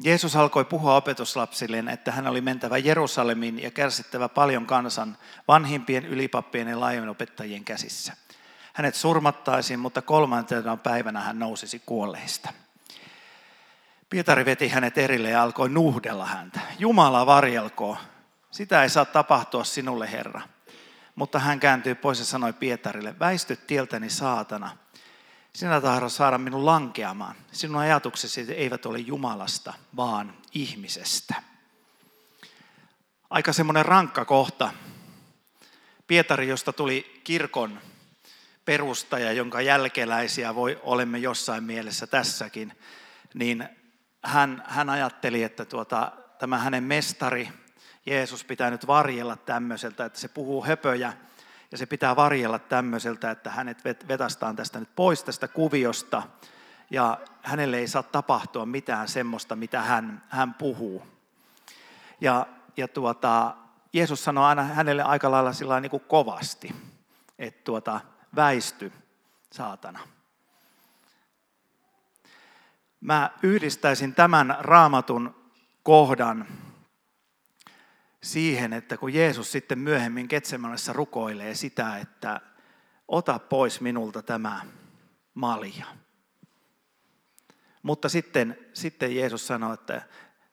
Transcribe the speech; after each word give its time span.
Jeesus 0.00 0.36
alkoi 0.36 0.64
puhua 0.64 0.96
opetuslapsilleen, 0.96 1.88
että 1.88 2.12
hän 2.12 2.26
oli 2.26 2.40
mentävä 2.40 2.78
Jerusalemiin 2.78 3.62
ja 3.62 3.70
kärsittävä 3.70 4.28
paljon 4.28 4.66
kansan 4.66 5.16
vanhimpien 5.48 6.06
ylipappien 6.06 6.68
ja 6.68 6.80
laajenopettajien 6.80 7.64
käsissä. 7.64 8.16
Hänet 8.72 8.94
surmattaisiin, 8.94 9.80
mutta 9.80 10.02
kolmantena 10.02 10.76
päivänä 10.76 11.20
hän 11.20 11.38
nousisi 11.38 11.82
kuolleista. 11.86 12.52
Pietari 14.10 14.44
veti 14.44 14.68
hänet 14.68 14.98
erille 14.98 15.30
ja 15.30 15.42
alkoi 15.42 15.68
nuhdella 15.68 16.26
häntä. 16.26 16.60
Jumala 16.78 17.26
varjelkoo, 17.26 17.96
sitä 18.50 18.82
ei 18.82 18.88
saa 18.88 19.04
tapahtua 19.04 19.64
sinulle, 19.64 20.12
Herra. 20.12 20.42
Mutta 21.14 21.38
hän 21.38 21.60
kääntyi 21.60 21.94
pois 21.94 22.18
ja 22.18 22.24
sanoi 22.24 22.52
Pietarille, 22.52 23.18
väisty 23.18 23.56
tieltäni 23.56 24.10
saatana. 24.10 24.76
Sinä 25.54 25.80
tahdot 25.80 26.12
saada 26.12 26.38
minun 26.38 26.66
lankeamaan. 26.66 27.36
Sinun 27.52 27.82
ajatuksesi 27.82 28.52
eivät 28.52 28.86
ole 28.86 28.98
Jumalasta, 28.98 29.74
vaan 29.96 30.34
ihmisestä. 30.54 31.34
Aika 33.30 33.52
semmoinen 33.52 33.86
rankka 33.86 34.24
kohta. 34.24 34.72
Pietari, 36.06 36.48
josta 36.48 36.72
tuli 36.72 37.20
kirkon 37.24 37.80
perustaja, 38.64 39.32
jonka 39.32 39.60
jälkeläisiä 39.60 40.54
voi, 40.54 40.80
olemme 40.82 41.18
jossain 41.18 41.64
mielessä 41.64 42.06
tässäkin, 42.06 42.72
niin 43.34 43.68
hän, 44.22 44.62
hän 44.66 44.90
ajatteli, 44.90 45.42
että 45.42 45.64
tuota, 45.64 46.12
tämä 46.38 46.58
hänen 46.58 46.84
mestari 46.84 47.48
Jeesus 48.06 48.44
pitää 48.44 48.70
nyt 48.70 48.86
varjella 48.86 49.36
tämmöiseltä, 49.36 50.04
että 50.04 50.18
se 50.18 50.28
puhuu 50.28 50.64
höpöjä 50.64 51.12
ja 51.72 51.78
se 51.78 51.86
pitää 51.86 52.16
varjella 52.16 52.58
tämmöiseltä, 52.58 53.30
että 53.30 53.50
hänet 53.50 53.84
vetästään 53.84 54.56
tästä 54.56 54.80
nyt 54.80 54.96
pois 54.96 55.24
tästä 55.24 55.48
kuviosta 55.48 56.22
ja 56.90 57.18
hänelle 57.42 57.78
ei 57.78 57.88
saa 57.88 58.02
tapahtua 58.02 58.66
mitään 58.66 59.08
semmoista, 59.08 59.56
mitä 59.56 59.82
hän, 59.82 60.22
hän 60.28 60.54
puhuu. 60.54 61.06
Ja, 62.20 62.46
ja 62.76 62.88
tuota, 62.88 63.56
Jeesus 63.92 64.24
sanoi 64.24 64.44
aina 64.44 64.62
hänelle 64.62 65.02
aika 65.02 65.30
lailla 65.30 65.52
sillä 65.52 65.80
niin 65.80 65.90
kuin 65.90 66.04
kovasti, 66.08 66.74
että 67.38 67.64
tuota, 67.64 68.00
väisty, 68.36 68.92
saatana. 69.52 69.98
Mä 73.00 73.30
yhdistäisin 73.42 74.14
tämän 74.14 74.56
raamatun 74.58 75.34
kohdan 75.82 76.46
siihen, 78.22 78.72
että 78.72 78.96
kun 78.96 79.14
Jeesus 79.14 79.52
sitten 79.52 79.78
myöhemmin 79.78 80.28
Ketsemanessa 80.28 80.92
rukoilee 80.92 81.54
sitä, 81.54 81.98
että 81.98 82.40
ota 83.08 83.38
pois 83.38 83.80
minulta 83.80 84.22
tämä 84.22 84.60
malja. 85.34 85.86
Mutta 87.82 88.08
sitten, 88.08 88.58
sitten 88.74 89.16
Jeesus 89.16 89.46
sanoi, 89.46 89.74
että 89.74 90.02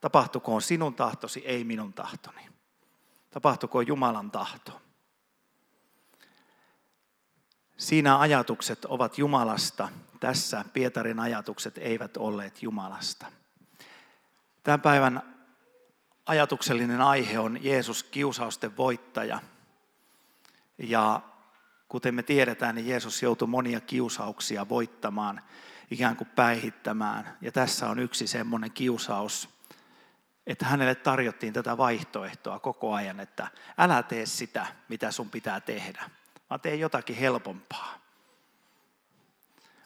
tapahtukoon 0.01 0.61
sinun 0.61 0.95
tahtosi, 0.95 1.39
ei 1.45 1.63
minun 1.63 1.93
tahtoni. 1.93 2.49
Tapahtukoon 3.31 3.87
Jumalan 3.87 4.31
tahto. 4.31 4.81
Siinä 7.77 8.19
ajatukset 8.19 8.85
ovat 8.85 9.17
Jumalasta. 9.17 9.89
Tässä 10.19 10.65
Pietarin 10.73 11.19
ajatukset 11.19 11.77
eivät 11.77 12.17
olleet 12.17 12.63
Jumalasta. 12.63 13.25
Tämän 14.63 14.81
päivän 14.81 15.38
ajatuksellinen 16.29 17.01
aihe 17.01 17.39
on 17.39 17.63
Jeesus 17.63 18.03
kiusausten 18.03 18.77
voittaja. 18.77 19.39
Ja 20.77 21.21
kuten 21.87 22.15
me 22.15 22.23
tiedetään, 22.23 22.75
niin 22.75 22.87
Jeesus 22.87 23.23
joutui 23.23 23.47
monia 23.47 23.81
kiusauksia 23.81 24.69
voittamaan, 24.69 25.41
ikään 25.91 26.15
kuin 26.15 26.27
päihittämään. 26.27 27.37
Ja 27.41 27.51
tässä 27.51 27.89
on 27.89 27.99
yksi 27.99 28.27
semmoinen 28.27 28.71
kiusaus, 28.71 29.49
että 30.47 30.65
hänelle 30.65 30.95
tarjottiin 30.95 31.53
tätä 31.53 31.77
vaihtoehtoa 31.77 32.59
koko 32.59 32.93
ajan, 32.93 33.19
että 33.19 33.47
älä 33.77 34.03
tee 34.03 34.25
sitä, 34.25 34.67
mitä 34.89 35.11
sun 35.11 35.29
pitää 35.29 35.59
tehdä, 35.59 36.09
vaan 36.49 36.61
tee 36.61 36.75
jotakin 36.75 37.15
helpompaa. 37.15 37.99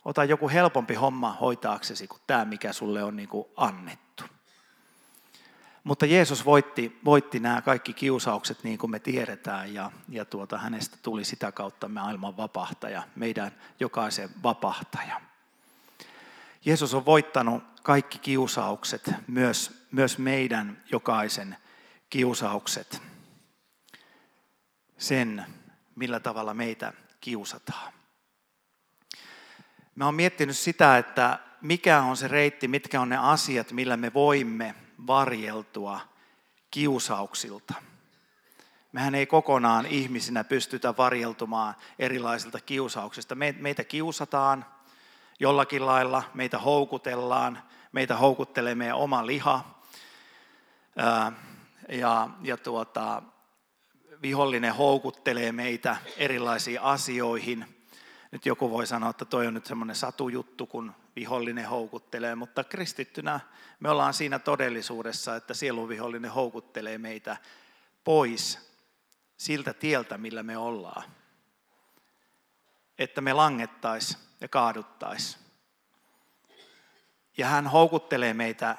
Ota 0.05 0.23
joku 0.23 0.49
helpompi 0.49 0.93
homma 0.93 1.33
hoitaaksesi 1.33 2.07
kuin 2.07 2.21
tämä, 2.27 2.45
mikä 2.45 2.73
sulle 2.73 3.03
on 3.03 3.15
niin 3.15 3.29
kuin 3.29 3.47
annettu. 3.55 4.23
Mutta 5.83 6.05
Jeesus 6.05 6.45
voitti, 6.45 6.99
voitti 7.05 7.39
nämä 7.39 7.61
kaikki 7.61 7.94
kiusaukset 7.94 8.63
niin 8.63 8.77
kuin 8.77 8.91
me 8.91 8.99
tiedetään 8.99 9.73
ja, 9.73 9.91
ja 10.09 10.25
tuota, 10.25 10.57
hänestä 10.57 10.97
tuli 11.01 11.23
sitä 11.25 11.51
kautta 11.51 11.88
maailman 11.88 12.38
vapahtaja, 12.38 13.03
meidän 13.16 13.51
jokaisen 13.79 14.29
vapahtaja. 14.44 15.21
Jeesus 16.66 16.94
on 16.94 17.05
voittanut 17.05 17.63
kaikki 17.83 18.19
kiusaukset, 18.19 19.11
myös, 19.27 19.88
myös 19.91 20.17
meidän 20.17 20.83
jokaisen 20.91 21.57
kiusaukset. 22.09 23.01
Sen, 24.97 25.45
millä 25.95 26.19
tavalla 26.19 26.53
meitä 26.53 26.94
kiusataan. 27.21 27.94
Mä 29.95 30.05
oon 30.05 30.15
miettinyt 30.15 30.57
sitä, 30.57 30.97
että 30.97 31.39
mikä 31.61 32.01
on 32.01 32.17
se 32.17 32.27
reitti, 32.27 32.67
mitkä 32.67 33.01
on 33.01 33.09
ne 33.09 33.17
asiat, 33.17 33.71
millä 33.71 33.97
me 33.97 34.13
voimme 34.13 34.75
varjeltua 35.07 35.99
kiusauksilta. 36.71 37.73
Mehän 38.91 39.15
ei 39.15 39.25
kokonaan 39.25 39.85
ihmisinä 39.85 40.43
pystytä 40.43 40.97
varjeltumaan 40.97 41.75
erilaisilta 41.99 42.59
kiusauksista. 42.59 43.35
Meitä 43.59 43.83
kiusataan 43.83 44.65
jollakin 45.39 45.85
lailla, 45.85 46.23
meitä 46.33 46.57
houkutellaan, 46.57 47.63
meitä 47.91 48.17
houkuttelee 48.17 48.75
meidän 48.75 48.97
oma 48.97 49.25
liha. 49.25 49.81
Ja, 51.89 52.29
ja 52.41 52.57
tuota, 52.57 53.21
vihollinen 54.21 54.75
houkuttelee 54.75 55.51
meitä 55.51 55.97
erilaisiin 56.17 56.81
asioihin. 56.81 57.85
Nyt 58.31 58.45
joku 58.45 58.71
voi 58.71 58.87
sanoa, 58.87 59.09
että 59.09 59.25
toi 59.25 59.47
on 59.47 59.53
nyt 59.53 59.65
semmoinen 59.65 59.95
satujuttu, 59.95 60.65
kun 60.65 60.93
vihollinen 61.16 61.69
houkuttelee, 61.69 62.35
mutta 62.35 62.63
kristittynä 62.63 63.40
me 63.79 63.90
ollaan 63.90 64.13
siinä 64.13 64.40
todellisuudessa, 64.40 65.35
että 65.35 65.53
sieluvihollinen 65.53 66.31
houkuttelee 66.31 66.97
meitä 66.97 67.38
pois 68.03 68.59
siltä 69.38 69.74
tieltä, 69.74 70.18
millä 70.18 70.44
me 70.44 70.57
ollaan. 70.57 71.03
Että 72.97 73.22
me 73.22 73.34
langettais 73.34 74.18
ja 74.41 74.47
kaaduttais. 74.47 75.40
Ja 77.38 77.47
hän 77.47 77.68
houkuttelee 77.68 78.34
meitä 78.34 78.78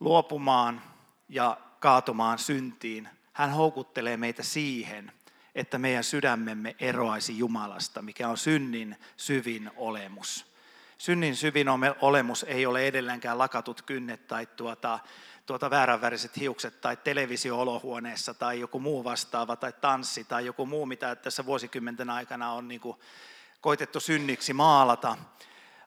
luopumaan 0.00 0.82
ja 1.28 1.56
kaatumaan 1.80 2.38
syntiin. 2.38 3.08
Hän 3.32 3.50
houkuttelee 3.50 4.16
meitä 4.16 4.42
siihen, 4.42 5.12
että 5.54 5.78
meidän 5.78 6.04
sydämemme 6.04 6.76
eroaisi 6.78 7.38
Jumalasta, 7.38 8.02
mikä 8.02 8.28
on 8.28 8.38
synnin 8.38 8.96
syvin 9.16 9.70
olemus 9.76 10.51
synnin 11.02 11.36
syvin 11.36 11.66
olemus 12.00 12.44
ei 12.48 12.66
ole 12.66 12.86
edelleenkään 12.86 13.38
lakatut 13.38 13.82
kynnet 13.82 14.26
tai 14.26 14.46
tuota, 14.46 14.98
tuota 15.46 15.70
vääränväriset 15.70 16.36
hiukset 16.36 16.80
tai 16.80 16.96
televisio-olohuoneessa 16.96 18.34
tai 18.34 18.60
joku 18.60 18.80
muu 18.80 19.04
vastaava 19.04 19.56
tai 19.56 19.72
tanssi 19.80 20.24
tai 20.24 20.46
joku 20.46 20.66
muu, 20.66 20.86
mitä 20.86 21.16
tässä 21.16 21.46
vuosikymmenten 21.46 22.10
aikana 22.10 22.52
on 22.52 22.68
niin 22.68 22.80
kuin 22.80 22.96
koitettu 23.60 24.00
synniksi 24.00 24.52
maalata, 24.52 25.16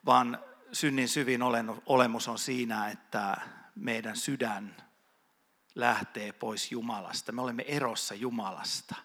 vaan 0.06 0.40
synnin 0.72 1.10
syvin 1.10 1.42
olemus 1.86 2.28
on 2.28 2.40
siinä, 2.40 2.90
että 2.90 3.38
meidän 3.76 4.16
sydän 4.16 4.76
lähtee 5.76 6.32
pois 6.32 6.72
Jumalasta. 6.72 7.32
Me 7.32 7.42
olemme 7.42 7.66
erossa 7.68 8.16
Jumalasta. 8.16 8.96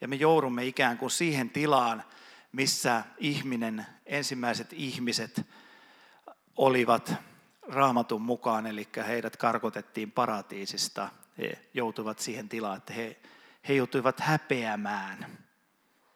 Ja 0.00 0.08
me 0.08 0.16
joudumme 0.16 0.64
ikään 0.64 0.98
kuin 0.98 1.10
siihen 1.10 1.50
tilaan, 1.50 2.04
missä 2.54 3.02
ihminen, 3.18 3.86
ensimmäiset 4.06 4.72
ihmiset 4.72 5.46
olivat 6.56 7.14
raamatun 7.62 8.22
mukaan, 8.22 8.66
eli 8.66 8.88
heidät 9.06 9.36
karkotettiin 9.36 10.12
paratiisista. 10.12 11.08
He 11.38 11.58
joutuivat 11.74 12.18
siihen 12.18 12.48
tilaan, 12.48 12.76
että 12.76 12.92
he, 12.92 13.16
he 13.68 13.74
joutuivat 13.74 14.20
häpeämään. 14.20 15.38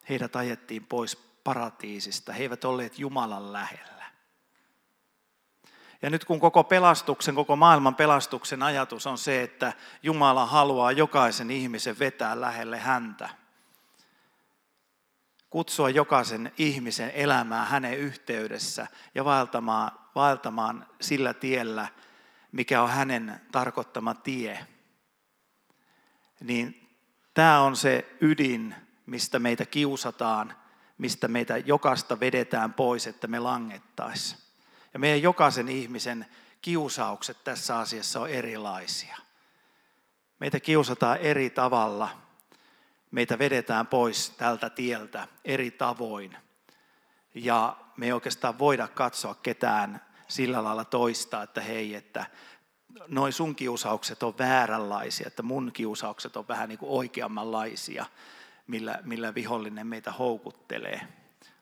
Heidät 0.08 0.36
ajettiin 0.36 0.86
pois 0.86 1.16
paratiisista. 1.44 2.32
He 2.32 2.42
eivät 2.42 2.64
olleet 2.64 2.98
Jumalan 2.98 3.52
lähellä. 3.52 4.04
Ja 6.02 6.10
nyt 6.10 6.24
kun 6.24 6.40
koko 6.40 6.64
pelastuksen, 6.64 7.34
koko 7.34 7.56
maailman 7.56 7.94
pelastuksen 7.94 8.62
ajatus 8.62 9.06
on 9.06 9.18
se, 9.18 9.42
että 9.42 9.72
Jumala 10.02 10.46
haluaa 10.46 10.92
jokaisen 10.92 11.50
ihmisen 11.50 11.98
vetää 11.98 12.40
lähelle 12.40 12.78
häntä– 12.78 13.28
kutsua 15.50 15.90
jokaisen 15.90 16.52
ihmisen 16.58 17.10
elämää 17.10 17.64
hänen 17.64 17.98
yhteydessä 17.98 18.86
ja 19.14 19.24
vaeltamaan, 19.24 19.90
vaeltamaan 20.14 20.86
sillä 21.00 21.34
tiellä, 21.34 21.88
mikä 22.52 22.82
on 22.82 22.90
hänen 22.90 23.40
tarkoittama 23.52 24.14
tie. 24.14 24.66
Niin 26.40 26.88
tämä 27.34 27.60
on 27.60 27.76
se 27.76 28.16
ydin, 28.20 28.74
mistä 29.06 29.38
meitä 29.38 29.66
kiusataan, 29.66 30.54
mistä 30.98 31.28
meitä 31.28 31.56
jokaista 31.58 32.20
vedetään 32.20 32.74
pois, 32.74 33.06
että 33.06 33.26
me 33.26 33.38
langettaisiin. 33.38 34.40
Ja 34.92 34.98
meidän 34.98 35.22
jokaisen 35.22 35.68
ihmisen 35.68 36.26
kiusaukset 36.62 37.44
tässä 37.44 37.78
asiassa 37.78 38.20
on 38.20 38.30
erilaisia. 38.30 39.16
Meitä 40.40 40.60
kiusataan 40.60 41.18
eri 41.18 41.50
tavalla. 41.50 42.27
Meitä 43.10 43.38
vedetään 43.38 43.86
pois 43.86 44.30
tältä 44.30 44.70
tieltä 44.70 45.28
eri 45.44 45.70
tavoin. 45.70 46.36
Ja 47.34 47.76
me 47.96 48.06
ei 48.06 48.12
oikeastaan 48.12 48.58
voida 48.58 48.88
katsoa 48.88 49.34
ketään 49.34 50.00
sillä 50.28 50.64
lailla 50.64 50.84
toista, 50.84 51.42
että 51.42 51.60
hei, 51.60 51.94
että 51.94 52.26
noin 53.08 53.32
sun 53.32 53.54
kiusaukset 53.54 54.22
on 54.22 54.38
vääränlaisia, 54.38 55.26
että 55.26 55.42
mun 55.42 55.70
kiusaukset 55.72 56.36
on 56.36 56.48
vähän 56.48 56.68
niin 56.68 56.78
kuin 56.78 56.90
oikeammanlaisia, 56.90 58.06
millä, 58.66 58.98
millä 59.02 59.34
vihollinen 59.34 59.86
meitä 59.86 60.12
houkuttelee. 60.12 61.00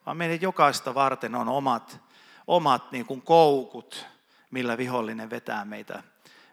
Vaan 0.05 0.17
meidän 0.17 0.41
jokaista 0.41 0.95
varten 0.95 1.35
on 1.35 1.49
omat, 1.49 1.99
omat 2.47 2.91
niin 2.91 3.05
kuin 3.05 3.21
koukut, 3.21 4.05
millä 4.51 4.77
vihollinen 4.77 5.29
vetää 5.29 5.65
meitä, 5.65 6.03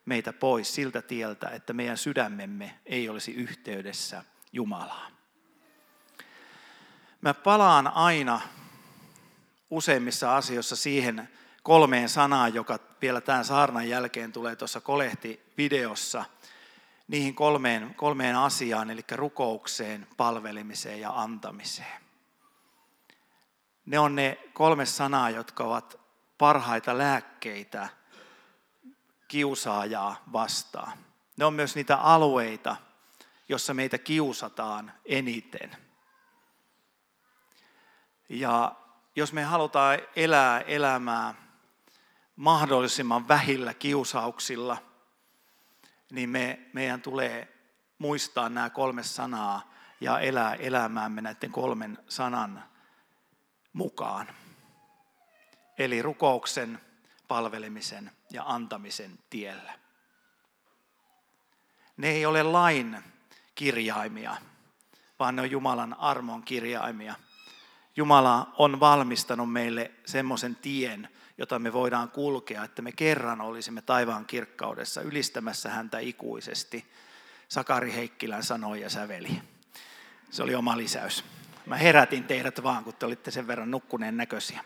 meitä 0.05 0.33
pois 0.33 0.75
siltä 0.75 1.03
tieltä, 1.03 1.49
että 1.49 1.73
meidän 1.73 1.99
sydämemme 1.99 2.79
ei 2.87 3.09
olisi 3.09 3.33
yhteydessä 3.33 4.25
Jumalaa. 4.55 5.07
Mä 7.21 7.35
palaan 7.35 7.87
aina 7.87 8.41
useimmissa 9.71 10.37
asioissa 10.37 10.77
siihen 10.77 11.29
kolmeen 11.63 12.09
sanaan, 12.09 12.55
joka 12.55 12.79
vielä 13.03 13.21
tämän 13.21 13.45
saarnan 13.45 13.89
jälkeen 13.89 14.33
tulee 14.33 14.57
tuossa 14.57 14.81
kolehti-videossa, 14.81 16.25
niihin 17.09 17.35
kolmeen, 17.35 17.95
kolmeen 17.95 18.37
asiaan, 18.37 18.91
eli 18.91 19.05
rukoukseen, 19.13 20.07
palvelemiseen 20.17 21.01
ja 21.01 21.11
antamiseen. 21.11 22.03
Ne 23.87 23.99
on 23.99 24.15
ne 24.15 24.39
kolme 24.53 24.87
sanaa, 24.87 25.31
jotka 25.31 25.65
ovat 25.65 26.01
parhaita 26.39 26.99
lääkkeitä 26.99 27.89
kiusaajaa 29.29 30.23
vastaan. 30.33 30.99
Ne 31.37 31.45
on 31.45 31.55
myös 31.55 31.75
niitä 31.75 31.97
alueita, 31.97 32.77
jossa 33.49 33.75
meitä 33.75 33.99
kiusataan 33.99 34.93
eniten. 35.05 35.77
Ja 38.29 38.77
jos 39.17 39.33
me 39.33 39.43
halutaan 39.43 39.99
elää 40.17 40.61
elämää 40.61 41.35
mahdollisimman 42.37 43.29
vähillä 43.29 43.75
kiusauksilla, 43.75 44.77
niin 46.13 46.31
me, 46.31 46.71
meidän 46.73 47.03
tulee 47.03 47.55
muistaa 47.99 48.49
nämä 48.49 48.71
kolme 48.71 49.03
sanaa 49.03 49.75
ja 50.01 50.19
elää 50.19 50.55
elämäämme 50.55 51.21
näiden 51.21 51.53
kolmen 51.53 51.99
sanan 52.09 52.65
mukaan. 53.73 54.29
Eli 55.79 56.03
rukouksen, 56.03 56.81
palvelemisen 57.29 58.11
ja 58.31 58.43
antamisen 58.47 59.19
tiellä. 59.31 59.79
Ne 61.97 62.09
ei 62.09 62.27
ole 62.27 62.43
lain 62.43 63.14
kirjaimia, 63.55 64.37
vaan 65.19 65.37
ne 65.37 65.43
on 65.43 65.51
Jumalan 65.51 65.95
armon 65.99 66.43
kirjaimia. 66.43 67.15
Jumala 67.97 68.53
on 68.59 68.81
valmistanut 68.81 69.53
meille 69.53 69.91
semmoisen 70.07 70.57
tien, 70.57 71.09
jota 71.39 71.59
me 71.59 71.73
voidaan 71.73 72.11
kulkea, 72.11 72.65
että 72.65 72.83
me 72.83 72.93
kerran 72.93 73.41
olisimme 73.41 73.83
taivaan 73.83 74.27
kirkkaudessa 74.27 75.01
ylistämässä 75.01 75.71
häntä 75.71 75.99
ikuisesti. 75.99 76.93
Sakari 77.49 77.93
Heikkilän 77.93 78.43
sanoi 78.43 78.81
ja 78.81 78.91
säveli. 78.91 79.43
Se 80.31 80.43
oli 80.43 80.55
oma 80.55 80.77
lisäys. 80.77 81.25
Mä 81.67 81.77
herätin 81.77 82.25
teidät 82.25 82.63
vaan, 82.63 82.85
kun 82.85 82.95
te 82.95 83.07
olitte 83.07 83.31
sen 83.31 83.47
verran 83.47 83.71
nukkuneen 83.71 84.17
näköisiä. 84.17 84.65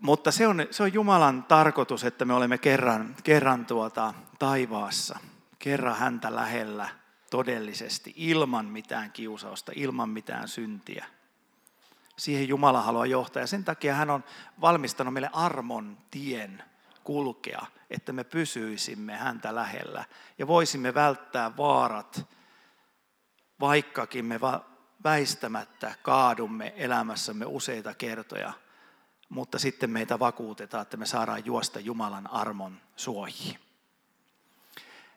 Mutta 0.00 0.30
se 0.30 0.46
on, 0.46 0.66
se 0.70 0.82
on 0.82 0.92
Jumalan 0.92 1.42
tarkoitus, 1.42 2.04
että 2.04 2.24
me 2.24 2.34
olemme 2.34 2.58
kerran, 2.58 3.16
kerran 3.24 3.66
tuota 3.66 4.14
taivaassa, 4.38 5.18
kerran 5.62 5.96
häntä 5.96 6.34
lähellä 6.34 6.88
todellisesti, 7.30 8.12
ilman 8.16 8.66
mitään 8.66 9.12
kiusausta, 9.12 9.72
ilman 9.74 10.08
mitään 10.08 10.48
syntiä. 10.48 11.06
Siihen 12.16 12.48
Jumala 12.48 12.82
haluaa 12.82 13.06
johtaa 13.06 13.42
ja 13.42 13.46
sen 13.46 13.64
takia 13.64 13.94
hän 13.94 14.10
on 14.10 14.24
valmistanut 14.60 15.14
meille 15.14 15.30
armon 15.32 15.98
tien 16.10 16.62
kulkea, 17.04 17.66
että 17.90 18.12
me 18.12 18.24
pysyisimme 18.24 19.16
häntä 19.16 19.54
lähellä 19.54 20.04
ja 20.38 20.46
voisimme 20.46 20.94
välttää 20.94 21.56
vaarat, 21.56 22.28
vaikkakin 23.60 24.24
me 24.24 24.40
väistämättä 25.04 25.94
kaadumme 26.02 26.74
elämässämme 26.76 27.46
useita 27.46 27.94
kertoja, 27.94 28.52
mutta 29.28 29.58
sitten 29.58 29.90
meitä 29.90 30.18
vakuutetaan, 30.18 30.82
että 30.82 30.96
me 30.96 31.06
saadaan 31.06 31.46
juosta 31.46 31.80
Jumalan 31.80 32.30
armon 32.30 32.80
suojiin. 32.96 33.71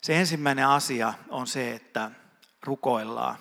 Se 0.05 0.19
ensimmäinen 0.19 0.67
asia 0.67 1.13
on 1.29 1.47
se, 1.47 1.75
että 1.75 2.11
rukoillaan. 2.63 3.35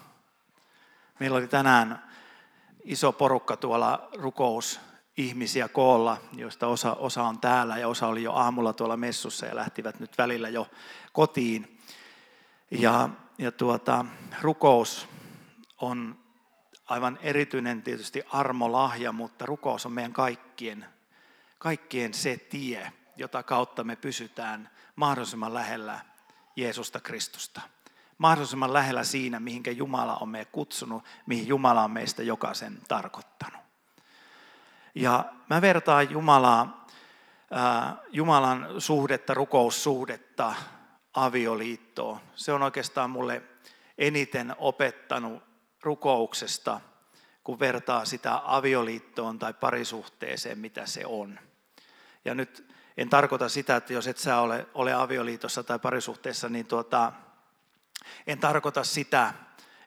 Meillä 1.21 1.37
oli 1.37 1.49
tänään 1.49 2.05
iso 2.85 3.13
porukka 3.13 3.57
tuolla 3.57 4.09
rukous 4.13 4.81
ihmisiä 5.17 5.69
koolla, 5.69 6.21
joista 6.33 6.67
osa, 6.67 6.93
osa 6.93 7.23
on 7.23 7.41
täällä 7.41 7.79
ja 7.79 7.89
osa 7.89 8.07
oli 8.07 8.23
jo 8.23 8.33
aamulla 8.33 8.73
tuolla 8.73 8.97
messussa 8.97 9.47
ja 9.47 9.57
lähtivät 9.57 10.01
nyt 10.01 10.19
välillä 10.19 10.49
jo 10.49 10.69
kotiin. 11.13 11.81
Ja, 12.71 13.09
ja 13.39 13.53
tuota, 13.53 14.05
rukous 14.41 15.09
on 15.81 16.19
aivan 16.85 17.19
erityinen 17.23 17.83
tietysti 17.83 18.23
armolahja, 18.29 19.13
mutta 19.13 19.47
rukous 19.47 19.87
on 19.87 19.93
meidän 19.93 20.13
kaikkien, 20.13 20.87
kaikkien 21.59 22.15
se 22.15 22.37
tie, 22.37 22.93
jota 23.17 23.43
kautta 23.43 23.85
me 23.85 23.97
pysytään 23.97 24.71
mahdollisimman 24.97 25.55
lähellä 25.55 26.14
Jeesusta 26.57 27.01
Kristusta 27.01 27.61
mahdollisimman 28.19 28.73
lähellä 28.73 29.05
siinä, 29.05 29.41
mihinkä 29.41 29.71
Jumala 29.71 30.17
on 30.17 30.29
meidät 30.29 30.49
kutsunut, 30.53 31.05
mihin 31.27 31.49
Jumala 31.49 31.85
on 31.85 31.91
meistä 31.91 32.23
jokaisen 32.23 32.79
tarkoittanut. 32.89 33.61
Ja 34.95 35.25
mä 35.51 35.61
vertaan 35.61 36.11
Jumalaa, 36.11 36.87
Jumalan 38.13 38.81
suhdetta, 38.81 39.35
rukoussuhdetta 39.35 40.55
avioliittoon. 41.15 42.21
Se 42.35 42.53
on 42.53 42.63
oikeastaan 42.63 43.11
mulle 43.11 43.43
eniten 43.99 44.55
opettanut 44.59 45.43
rukouksesta, 45.83 46.81
kun 47.45 47.59
vertaa 47.59 48.05
sitä 48.05 48.41
avioliittoon 48.45 49.39
tai 49.39 49.55
parisuhteeseen, 49.55 50.59
mitä 50.59 50.87
se 50.87 51.07
on. 51.07 51.39
Ja 52.25 52.35
nyt 52.35 52.74
en 52.97 53.11
tarkoita 53.11 53.49
sitä, 53.49 53.77
että 53.77 53.93
jos 53.93 54.07
et 54.07 54.19
sä 54.19 54.41
ole, 54.41 54.67
ole 54.75 54.95
avioliitossa 54.95 55.63
tai 55.63 55.79
parisuhteessa, 55.79 56.49
niin 56.49 56.67
tuota, 56.67 57.13
en 58.27 58.39
tarkoita 58.39 58.85
sitä, 58.85 59.35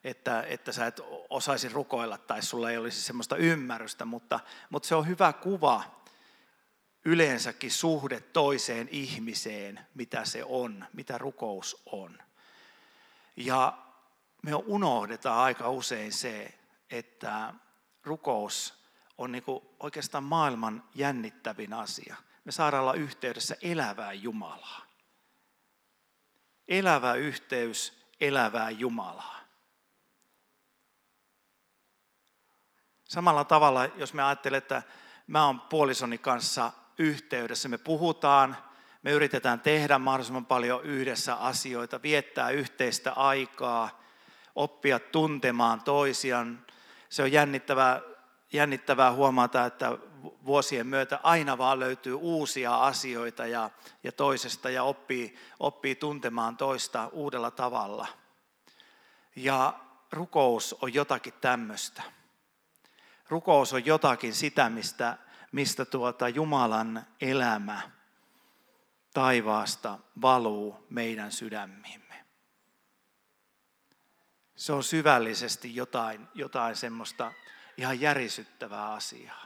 että, 0.03 0.41
että 0.41 0.71
sä 0.71 0.85
et 0.87 1.01
osaisi 1.29 1.69
rukoilla 1.69 2.17
tai 2.17 2.41
sulla 2.41 2.71
ei 2.71 2.77
olisi 2.77 3.01
semmoista 3.01 3.35
ymmärrystä, 3.35 4.05
mutta, 4.05 4.39
mutta 4.69 4.87
se 4.87 4.95
on 4.95 5.07
hyvä 5.07 5.33
kuva 5.33 5.83
yleensäkin 7.05 7.71
suhde 7.71 8.19
toiseen 8.19 8.89
ihmiseen, 8.91 9.79
mitä 9.93 10.25
se 10.25 10.43
on, 10.43 10.85
mitä 10.93 11.17
rukous 11.17 11.83
on. 11.85 12.17
Ja 13.35 13.77
me 14.41 14.55
unohdetaan 14.55 15.39
aika 15.39 15.69
usein 15.69 16.13
se, 16.13 16.53
että 16.91 17.53
rukous 18.03 18.73
on 19.17 19.31
niin 19.31 19.43
oikeastaan 19.79 20.23
maailman 20.23 20.83
jännittävin 20.95 21.73
asia. 21.73 22.15
Me 22.47 22.51
saadaan 22.51 22.83
olla 22.83 22.93
yhteydessä 22.93 23.55
elävää 23.61 24.13
Jumalaa. 24.13 24.85
Elävä 26.67 27.13
yhteys 27.13 28.05
elävää 28.21 28.69
Jumalaa. 28.69 29.39
Samalla 33.03 33.43
tavalla, 33.43 33.85
jos 33.85 34.13
me 34.13 34.23
ajattelemme, 34.23 34.57
että 34.57 34.83
mä 35.27 35.45
oon 35.45 35.61
puolisoni 35.61 36.17
kanssa 36.17 36.71
yhteydessä, 36.97 37.69
me 37.69 37.77
puhutaan, 37.77 38.57
me 39.03 39.11
yritetään 39.11 39.59
tehdä 39.59 39.99
mahdollisimman 39.99 40.45
paljon 40.45 40.83
yhdessä 40.83 41.35
asioita, 41.35 42.01
viettää 42.01 42.49
yhteistä 42.49 43.13
aikaa, 43.13 44.01
oppia 44.55 44.99
tuntemaan 44.99 45.83
toisiaan. 45.83 46.65
Se 47.09 47.23
on 47.23 47.31
jännittävää, 47.31 48.01
jännittävää 48.53 49.11
huomata, 49.11 49.65
että 49.65 49.97
vuosien 50.23 50.87
myötä 50.87 51.19
aina 51.23 51.57
vaan 51.57 51.79
löytyy 51.79 52.13
uusia 52.13 52.75
asioita 52.75 53.47
ja, 53.47 53.69
ja 54.03 54.11
toisesta 54.11 54.69
ja 54.69 54.83
oppii, 54.83 55.37
oppii 55.59 55.95
tuntemaan 55.95 56.57
toista 56.57 57.07
uudella 57.07 57.51
tavalla. 57.51 58.07
Ja 59.35 59.79
rukous 60.11 60.75
on 60.81 60.93
jotakin 60.93 61.33
tämmöistä. 61.41 62.03
Rukous 63.29 63.73
on 63.73 63.85
jotakin 63.85 64.33
sitä, 64.33 64.69
mistä, 64.69 65.17
mistä 65.51 65.85
tuota 65.85 66.29
Jumalan 66.29 67.05
elämä 67.21 67.81
taivaasta 69.13 69.99
valuu 70.21 70.85
meidän 70.89 71.31
sydämiimme. 71.31 72.25
Se 74.55 74.73
on 74.73 74.83
syvällisesti 74.83 75.75
jotain, 75.75 76.27
jotain 76.33 76.75
semmoista 76.75 77.31
ihan 77.77 78.01
järisyttävää 78.01 78.91
asiaa. 78.91 79.45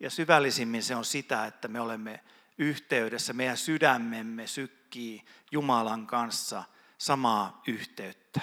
Ja 0.00 0.10
syvällisimmin 0.10 0.82
se 0.82 0.96
on 0.96 1.04
sitä, 1.04 1.46
että 1.46 1.68
me 1.68 1.80
olemme 1.80 2.20
yhteydessä, 2.58 3.32
meidän 3.32 3.56
sydämemme 3.56 4.46
sykkii 4.46 5.24
Jumalan 5.52 6.06
kanssa 6.06 6.64
samaa 6.98 7.62
yhteyttä. 7.66 8.40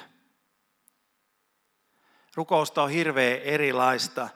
Rukousta 2.36 2.84
on 2.84 2.90
hirveän 2.90 3.42
erilaista. 3.42 4.30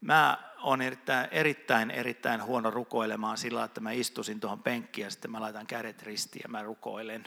Mä 0.00 0.38
olen 0.62 0.82
erittäin, 0.82 1.28
erittäin, 1.30 1.90
erittäin 1.90 2.44
huono 2.44 2.70
rukoilemaan 2.70 3.38
sillä, 3.38 3.64
että 3.64 3.80
mä 3.80 3.92
istusin 3.92 4.40
tuohon 4.40 4.62
penkkiin 4.62 5.04
ja 5.04 5.10
sitten 5.10 5.30
mä 5.30 5.40
laitan 5.40 5.66
kädet 5.66 6.02
ristiin 6.02 6.42
ja 6.44 6.48
mä 6.48 6.62
rukoilen. 6.62 7.24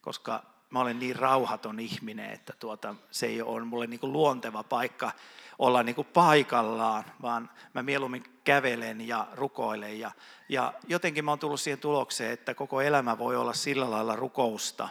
Koska 0.00 0.44
mä 0.70 0.80
olen 0.80 0.98
niin 0.98 1.16
rauhaton 1.16 1.80
ihminen, 1.80 2.30
että 2.30 2.52
tuota, 2.58 2.94
se 3.10 3.26
ei 3.26 3.42
ole 3.42 3.64
mulle 3.64 3.86
niin 3.86 4.00
kuin 4.00 4.12
luonteva 4.12 4.62
paikka 4.62 5.12
olla 5.58 5.82
niin 5.82 5.94
kuin 5.94 6.06
paikallaan, 6.06 7.04
vaan 7.22 7.50
mä 7.74 7.82
mieluummin 7.82 8.24
kävelen 8.44 9.08
ja 9.08 9.26
rukoilen. 9.32 10.00
Ja, 10.00 10.10
ja 10.48 10.74
jotenkin 10.88 11.24
mä 11.24 11.30
oon 11.30 11.38
tullut 11.38 11.60
siihen 11.60 11.78
tulokseen, 11.78 12.32
että 12.32 12.54
koko 12.54 12.80
elämä 12.80 13.18
voi 13.18 13.36
olla 13.36 13.52
sillä 13.52 13.90
lailla 13.90 14.16
rukousta. 14.16 14.88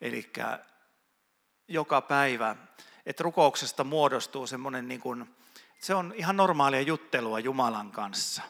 Eli 0.00 0.32
joka 1.68 2.00
päivä, 2.00 2.56
että 3.06 3.22
rukouksesta 3.22 3.84
muodostuu 3.84 4.46
semmoinen, 4.46 4.88
niin 4.88 5.00
kuin, 5.00 5.34
se 5.80 5.94
on 5.94 6.12
ihan 6.16 6.36
normaalia 6.36 6.80
juttelua 6.80 7.38
Jumalan 7.38 7.90
kanssa. 7.90 8.42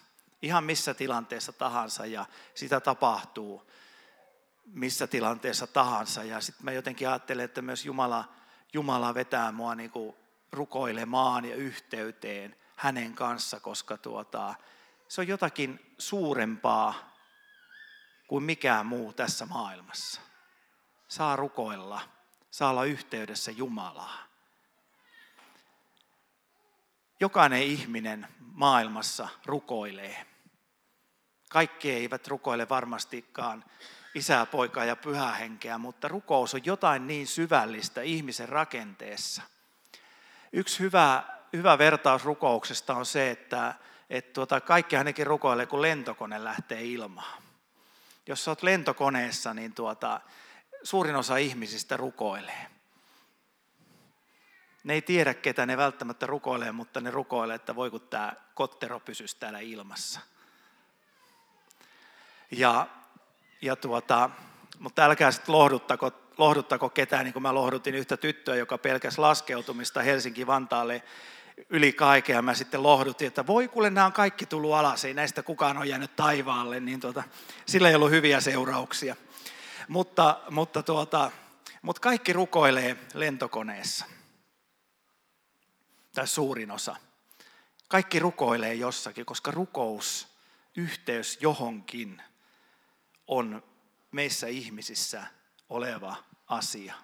Ihan 0.42 0.64
missä 0.64 0.94
tilanteessa 0.94 1.52
tahansa 1.52 2.06
ja 2.06 2.26
sitä 2.54 2.80
tapahtuu 2.80 3.70
missä 4.64 5.06
tilanteessa 5.06 5.66
tahansa. 5.66 6.24
Ja 6.24 6.40
sitten 6.40 6.64
mä 6.64 6.72
jotenkin 6.72 7.08
ajattelen, 7.08 7.44
että 7.44 7.62
myös 7.62 7.84
Jumala, 7.84 8.24
Jumala 8.72 9.14
vetää 9.14 9.52
mua 9.52 9.74
niin 9.74 9.90
kuin 9.90 10.16
rukoilemaan 10.52 11.44
ja 11.44 11.56
yhteyteen 11.56 12.56
hänen 12.76 13.14
kanssa, 13.14 13.60
koska 13.60 13.96
tuota, 13.96 14.54
se 15.08 15.20
on 15.20 15.28
jotakin 15.28 15.94
suurempaa 15.98 17.10
kuin 18.28 18.44
mikään 18.44 18.86
muu 18.86 19.12
tässä 19.12 19.46
maailmassa. 19.46 20.20
Saa 21.08 21.36
rukoilla, 21.36 22.00
saa 22.50 22.70
olla 22.70 22.84
yhteydessä 22.84 23.50
Jumalaa. 23.50 24.18
Jokainen 27.20 27.62
ihminen 27.62 28.28
maailmassa 28.38 29.28
rukoilee. 29.46 30.26
Kaikki 31.48 31.90
eivät 31.92 32.28
rukoile 32.28 32.68
varmastikaan 32.68 33.64
isää, 34.14 34.46
poikaa 34.46 34.84
ja 34.84 34.96
pyhää 34.96 35.34
henkeä, 35.34 35.78
mutta 35.78 36.08
rukous 36.08 36.54
on 36.54 36.64
jotain 36.64 37.06
niin 37.06 37.26
syvällistä 37.26 38.02
ihmisen 38.02 38.48
rakenteessa. 38.48 39.42
Yksi 40.52 40.78
hyvä, 40.78 41.22
hyvä 41.52 41.78
vertaus 41.78 42.24
rukouksesta 42.24 42.94
on 42.94 43.06
se, 43.06 43.30
että, 43.30 43.74
että 44.10 44.32
tuota, 44.32 44.60
kaikki 44.60 44.96
ainakin 44.96 45.26
rukoilee, 45.26 45.66
kun 45.66 45.82
lentokone 45.82 46.44
lähtee 46.44 46.84
ilmaan. 46.84 47.42
Jos 48.26 48.48
olet 48.48 48.62
lentokoneessa, 48.62 49.54
niin 49.54 49.74
tuota, 49.74 50.20
suurin 50.82 51.16
osa 51.16 51.36
ihmisistä 51.36 51.96
rukoilee. 51.96 52.66
Ne 54.84 54.94
ei 54.94 55.02
tiedä, 55.02 55.34
ketä 55.34 55.66
ne 55.66 55.76
välttämättä 55.76 56.26
rukoilee, 56.26 56.72
mutta 56.72 57.00
ne 57.00 57.10
rukoilee, 57.10 57.56
että 57.56 57.76
voi 57.76 57.90
kun 57.90 58.00
tämä 58.00 58.32
kottero 58.54 59.00
pysyisi 59.00 59.36
täällä 59.40 59.58
ilmassa. 59.58 60.20
Ja 62.50 62.86
ja 63.62 63.76
tuota, 63.76 64.30
mutta 64.78 65.04
älkää 65.04 65.30
sitten 65.30 65.54
lohduttako, 65.54 66.10
lohduttako 66.40 66.90
ketään, 66.90 67.24
niin 67.24 67.32
kuin 67.32 67.42
mä 67.42 67.54
lohdutin 67.54 67.94
yhtä 67.94 68.16
tyttöä, 68.16 68.56
joka 68.56 68.78
pelkäs 68.78 69.18
laskeutumista 69.18 70.02
Helsinki-Vantaalle 70.02 71.02
yli 71.68 71.92
kaiken. 71.92 72.34
Ja 72.34 72.42
mä 72.42 72.54
sitten 72.54 72.82
lohdutin, 72.82 73.28
että 73.28 73.46
voi 73.46 73.68
kuule, 73.68 73.90
nämä 73.90 74.06
on 74.06 74.12
kaikki 74.12 74.46
tullut 74.46 74.74
alas, 74.74 75.04
ei 75.04 75.14
näistä 75.14 75.42
kukaan 75.42 75.76
ole 75.76 75.86
jäänyt 75.86 76.16
taivaalle, 76.16 76.80
niin 76.80 77.00
tuota, 77.00 77.22
sillä 77.66 77.88
ei 77.88 77.94
ollut 77.94 78.10
hyviä 78.10 78.40
seurauksia. 78.40 79.16
Mutta, 79.88 80.40
mutta, 80.50 80.82
tuota, 80.82 81.30
mutta 81.82 82.00
kaikki 82.00 82.32
rukoilee 82.32 82.96
lentokoneessa. 83.14 84.04
Tai 86.14 86.26
suurin 86.26 86.70
osa. 86.70 86.96
Kaikki 87.88 88.18
rukoilee 88.18 88.74
jossakin, 88.74 89.26
koska 89.26 89.50
rukous, 89.50 90.28
yhteys 90.76 91.38
johonkin– 91.40 92.22
on 93.30 93.62
meissä 94.12 94.46
ihmisissä 94.46 95.26
oleva 95.68 96.16
asia. 96.50 96.94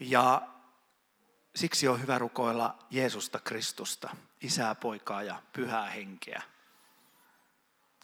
Ja 0.00 0.48
siksi 1.56 1.88
on 1.88 2.02
hyvä 2.02 2.18
rukoilla 2.18 2.78
Jeesusta 2.90 3.38
Kristusta, 3.38 4.16
isää, 4.40 4.74
poikaa 4.74 5.22
ja 5.22 5.42
pyhää 5.52 5.90
henkeä, 5.90 6.42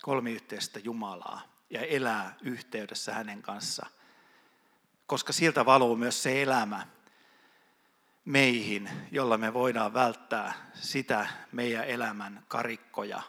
kolmiyhteistä 0.03 0.79
Jumalaa 0.79 1.41
ja 1.71 1.81
elää 1.81 2.37
yhteydessä 2.43 3.15
hänen 3.15 3.43
kanssa, 3.43 3.87
koska 5.07 5.33
siltä 5.33 5.67
valuu 5.67 5.97
myös 5.97 6.23
se 6.23 6.43
elämä 6.43 6.87
meihin, 8.25 8.91
jolla 9.11 9.39
me 9.39 9.55
voidaan 9.55 9.95
välttää 9.95 10.71
sitä 10.75 11.27
meidän 11.53 11.85
elämän 11.85 12.45
karikkoja, 12.49 13.23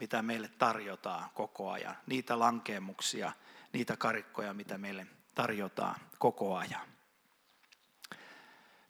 mitä 0.00 0.22
meille 0.22 0.48
tarjotaan 0.48 1.30
koko 1.34 1.70
ajan. 1.70 1.96
Niitä 2.06 2.38
lankeemuksia, 2.38 3.32
niitä 3.72 3.96
karikkoja, 3.96 4.54
mitä 4.54 4.78
meille 4.78 5.06
tarjotaan 5.38 6.00
koko 6.18 6.56
ajan. 6.56 6.88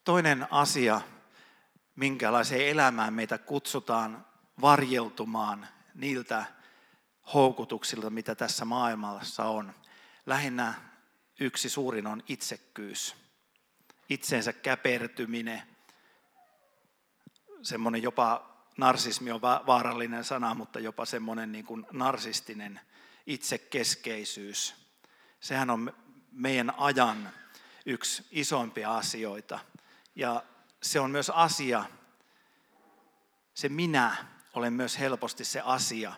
Toinen 0.03 0.47
asia, 0.51 1.01
minkälaiseen 1.95 2.67
elämään 2.67 3.13
meitä 3.13 3.37
kutsutaan 3.37 4.25
varjeltumaan 4.61 5.67
niiltä 5.95 6.45
houkutuksilta, 7.33 8.09
mitä 8.09 8.35
tässä 8.35 8.65
maailmassa 8.65 9.43
on. 9.43 9.73
Lähinnä 10.25 10.73
yksi 11.39 11.69
suurin 11.69 12.07
on 12.07 12.23
itsekkyys, 12.27 13.15
itsensä 14.09 14.53
käpertyminen, 14.53 15.61
semmoinen 17.61 18.03
jopa 18.03 18.55
narsismi 18.77 19.31
on 19.31 19.41
vaarallinen 19.41 20.23
sana, 20.23 20.53
mutta 20.53 20.79
jopa 20.79 21.05
semmoinen 21.05 21.51
niin 21.51 21.65
kuin 21.65 21.85
narsistinen 21.91 22.79
itsekeskeisyys. 23.27 24.75
Sehän 25.39 25.69
on 25.69 25.93
meidän 26.31 26.73
ajan 26.77 27.29
yksi 27.85 28.27
isoimpia 28.31 28.95
asioita. 28.95 29.59
Ja 30.15 30.43
se 30.83 30.99
on 30.99 31.11
myös 31.11 31.29
asia, 31.29 31.85
se 33.53 33.69
minä 33.69 34.15
olen 34.53 34.73
myös 34.73 34.99
helposti 34.99 35.45
se 35.45 35.61
asia, 35.65 36.13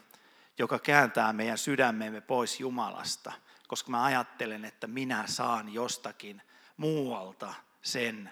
joka 0.57 0.79
kääntää 0.79 1.33
meidän 1.33 1.57
sydämemme 1.57 2.21
pois 2.21 2.59
Jumalasta, 2.59 3.33
koska 3.67 3.91
mä 3.91 4.03
ajattelen, 4.03 4.65
että 4.65 4.87
minä 4.87 5.23
saan 5.27 5.73
jostakin 5.73 6.41
muualta 6.77 7.53
sen, 7.81 8.31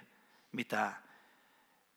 mitä 0.52 0.94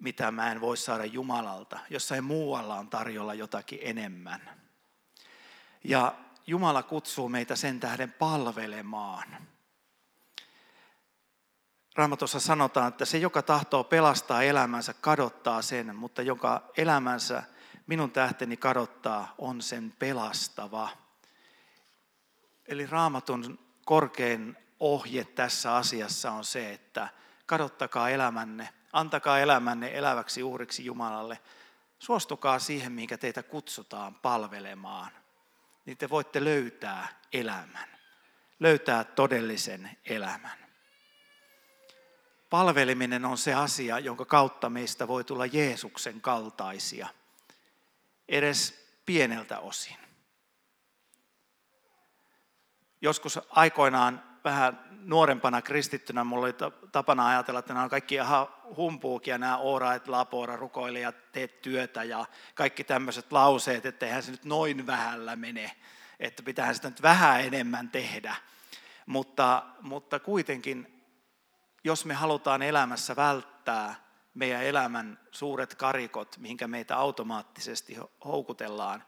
mitä 0.02 0.30
mä 0.30 0.52
en 0.52 0.60
voi 0.60 0.76
saada 0.76 1.04
Jumalalta. 1.04 1.78
Jossain 1.90 2.24
muualla 2.24 2.74
on 2.74 2.90
tarjolla 2.90 3.34
jotakin 3.34 3.78
enemmän. 3.82 4.50
Ja 5.84 6.14
Jumala 6.46 6.82
kutsuu 6.82 7.28
meitä 7.28 7.56
sen 7.56 7.80
tähden 7.80 8.12
palvelemaan. 8.12 9.48
Raamatussa 11.94 12.40
sanotaan, 12.40 12.88
että 12.88 13.04
se, 13.04 13.18
joka 13.18 13.42
tahtoo 13.42 13.84
pelastaa 13.84 14.42
elämänsä, 14.42 14.94
kadottaa 15.00 15.62
sen, 15.62 15.96
mutta 15.96 16.22
joka 16.22 16.62
elämänsä 16.76 17.42
minun 17.86 18.10
tähteni 18.10 18.56
kadottaa, 18.56 19.34
on 19.38 19.62
sen 19.62 19.94
pelastava. 19.98 20.88
Eli 22.68 22.86
raamatun 22.86 23.58
korkein 23.84 24.56
ohje 24.80 25.24
tässä 25.24 25.76
asiassa 25.76 26.30
on 26.30 26.44
se, 26.44 26.72
että 26.72 27.08
kadottakaa 27.46 28.10
elämänne 28.10 28.68
Antakaa 28.92 29.38
elämänne 29.38 29.90
eläväksi 29.94 30.42
uhriksi 30.42 30.84
Jumalalle. 30.84 31.38
Suostukaa 31.98 32.58
siihen, 32.58 32.92
minkä 32.92 33.18
teitä 33.18 33.42
kutsutaan 33.42 34.14
palvelemaan. 34.14 35.10
Niin 35.86 35.96
te 35.96 36.10
voitte 36.10 36.44
löytää 36.44 37.08
elämän. 37.32 37.88
Löytää 38.60 39.04
todellisen 39.04 39.98
elämän. 40.04 40.61
Palveliminen 42.52 43.24
on 43.24 43.38
se 43.38 43.54
asia, 43.54 43.98
jonka 43.98 44.24
kautta 44.24 44.70
meistä 44.70 45.08
voi 45.08 45.24
tulla 45.24 45.46
Jeesuksen 45.46 46.20
kaltaisia. 46.20 47.08
Edes 48.28 48.88
pieneltä 49.06 49.58
osin. 49.58 49.96
Joskus 53.00 53.40
aikoinaan 53.50 54.22
vähän 54.44 54.84
nuorempana 54.90 55.62
kristittynä 55.62 56.24
mulla 56.24 56.44
oli 56.46 56.54
tapana 56.92 57.26
ajatella, 57.26 57.58
että 57.58 57.72
nämä 57.72 57.84
on 57.84 57.90
kaikki 57.90 58.14
ihan 58.14 58.46
humpuukia, 58.76 59.38
nämä 59.38 59.58
ora 59.58 59.94
et 59.94 60.08
lapora, 60.08 60.56
rukoilijat, 60.56 61.32
teet 61.32 61.62
työtä 61.62 62.04
ja 62.04 62.24
kaikki 62.54 62.84
tämmöiset 62.84 63.32
lauseet, 63.32 63.86
että 63.86 64.06
eihän 64.06 64.22
se 64.22 64.30
nyt 64.30 64.44
noin 64.44 64.86
vähällä 64.86 65.36
mene, 65.36 65.76
että 66.20 66.42
pitää 66.42 66.74
sitä 66.74 66.88
nyt 66.88 67.02
vähän 67.02 67.40
enemmän 67.40 67.88
tehdä. 67.88 68.36
Mutta, 69.06 69.62
mutta 69.80 70.20
kuitenkin, 70.20 71.01
jos 71.84 72.04
me 72.04 72.14
halutaan 72.14 72.62
elämässä 72.62 73.16
välttää 73.16 73.94
meidän 74.34 74.64
elämän 74.64 75.18
suuret 75.30 75.74
karikot, 75.74 76.38
mihinkä 76.38 76.68
meitä 76.68 76.96
automaattisesti 76.96 77.96
houkutellaan, 78.24 79.04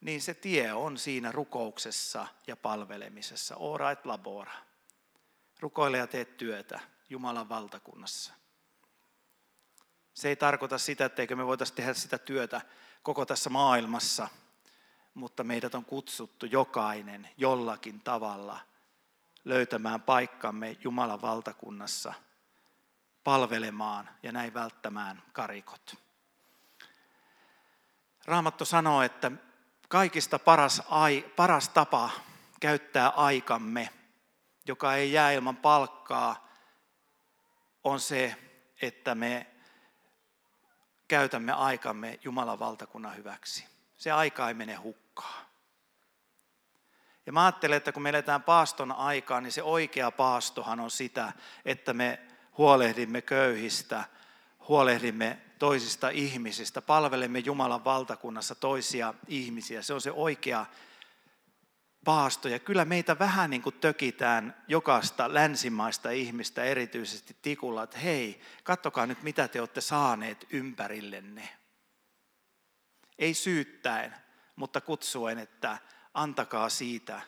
niin 0.00 0.22
se 0.22 0.34
tie 0.34 0.72
on 0.72 0.98
siinä 0.98 1.32
rukouksessa 1.32 2.26
ja 2.46 2.56
palvelemisessa. 2.56 3.56
Ora 3.56 3.90
et 3.90 4.06
labora. 4.06 4.52
Rukoile 5.60 5.98
ja 5.98 6.06
tee 6.06 6.24
työtä 6.24 6.80
Jumalan 7.10 7.48
valtakunnassa. 7.48 8.34
Se 10.14 10.28
ei 10.28 10.36
tarkoita 10.36 10.78
sitä, 10.78 11.04
etteikö 11.04 11.36
me 11.36 11.46
voitaisiin 11.46 11.76
tehdä 11.76 11.94
sitä 11.94 12.18
työtä 12.18 12.60
koko 13.02 13.26
tässä 13.26 13.50
maailmassa, 13.50 14.28
mutta 15.14 15.44
meidät 15.44 15.74
on 15.74 15.84
kutsuttu 15.84 16.46
jokainen 16.46 17.28
jollakin 17.36 18.00
tavalla 18.00 18.60
löytämään 19.46 20.02
paikkamme 20.02 20.76
Jumalan 20.84 21.22
valtakunnassa, 21.22 22.14
palvelemaan 23.24 24.10
ja 24.22 24.32
näin 24.32 24.54
välttämään 24.54 25.22
karikot. 25.32 25.94
Raamattu 28.24 28.64
sanoo, 28.64 29.02
että 29.02 29.32
kaikista 29.88 30.38
paras, 30.38 30.82
ai, 30.90 31.32
paras 31.36 31.68
tapa 31.68 32.10
käyttää 32.60 33.08
aikamme, 33.08 33.88
joka 34.66 34.94
ei 34.94 35.12
jää 35.12 35.32
ilman 35.32 35.56
palkkaa, 35.56 36.48
on 37.84 38.00
se, 38.00 38.36
että 38.82 39.14
me 39.14 39.46
käytämme 41.08 41.52
aikamme 41.52 42.18
Jumalan 42.24 42.58
valtakunnan 42.58 43.16
hyväksi. 43.16 43.66
Se 43.96 44.12
aika 44.12 44.48
ei 44.48 44.54
mene 44.54 44.74
hukkaan. 44.74 45.45
Ja 47.26 47.32
mä 47.32 47.44
ajattelen, 47.44 47.76
että 47.76 47.92
kun 47.92 48.02
me 48.02 48.08
eletään 48.08 48.42
paaston 48.42 48.92
aikaa, 48.92 49.40
niin 49.40 49.52
se 49.52 49.62
oikea 49.62 50.10
paastohan 50.10 50.80
on 50.80 50.90
sitä, 50.90 51.32
että 51.64 51.92
me 51.92 52.20
huolehdimme 52.58 53.22
köyhistä, 53.22 54.04
huolehdimme 54.68 55.38
toisista 55.58 56.08
ihmisistä, 56.08 56.82
palvelemme 56.82 57.38
Jumalan 57.38 57.84
valtakunnassa 57.84 58.54
toisia 58.54 59.14
ihmisiä. 59.28 59.82
Se 59.82 59.94
on 59.94 60.00
se 60.00 60.12
oikea 60.12 60.66
paasto. 62.04 62.48
Ja 62.48 62.58
kyllä 62.58 62.84
meitä 62.84 63.18
vähän 63.18 63.50
niin 63.50 63.62
kuin 63.62 63.78
tökitään 63.80 64.56
jokaista 64.68 65.34
länsimaista 65.34 66.10
ihmistä 66.10 66.64
erityisesti 66.64 67.36
tikulla, 67.42 67.82
että 67.82 67.98
hei, 67.98 68.40
kattokaa 68.64 69.06
nyt 69.06 69.22
mitä 69.22 69.48
te 69.48 69.60
olette 69.60 69.80
saaneet 69.80 70.46
ympärillenne. 70.50 71.48
Ei 73.18 73.34
syyttäen, 73.34 74.14
mutta 74.56 74.80
kutsuen, 74.80 75.38
että 75.38 75.78
antakaa 76.16 76.68
siitä 76.68 77.20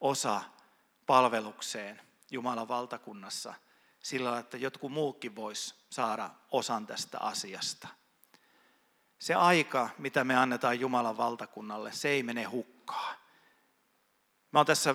osa 0.00 0.42
palvelukseen 1.06 2.00
Jumalan 2.30 2.68
valtakunnassa 2.68 3.54
sillä 4.02 4.38
että 4.38 4.56
jotkut 4.56 4.92
muukin 4.92 5.36
vois 5.36 5.74
saada 5.90 6.30
osan 6.50 6.86
tästä 6.86 7.18
asiasta. 7.18 7.88
Se 9.18 9.34
aika, 9.34 9.88
mitä 9.98 10.24
me 10.24 10.36
annetaan 10.36 10.80
Jumalan 10.80 11.16
valtakunnalle, 11.16 11.92
se 11.92 12.08
ei 12.08 12.22
mene 12.22 12.44
hukkaan. 12.44 13.16
Mä 14.52 14.58
oon 14.58 14.66
tässä 14.66 14.94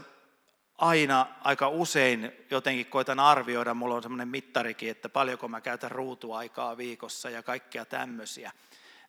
aina 0.77 1.27
aika 1.44 1.70
usein 1.70 2.32
jotenkin 2.51 2.86
koitan 2.86 3.20
arvioida, 3.20 3.74
mulla 3.74 3.96
on 3.96 4.03
semmoinen 4.03 4.27
mittarikin, 4.27 4.91
että 4.91 5.10
paljonko 5.10 5.48
mä 5.48 5.62
käytän 5.62 5.91
ruutuaikaa 5.91 6.77
viikossa 6.77 7.29
ja 7.29 7.44
kaikkea 7.44 7.86
tämmöisiä. 7.86 8.51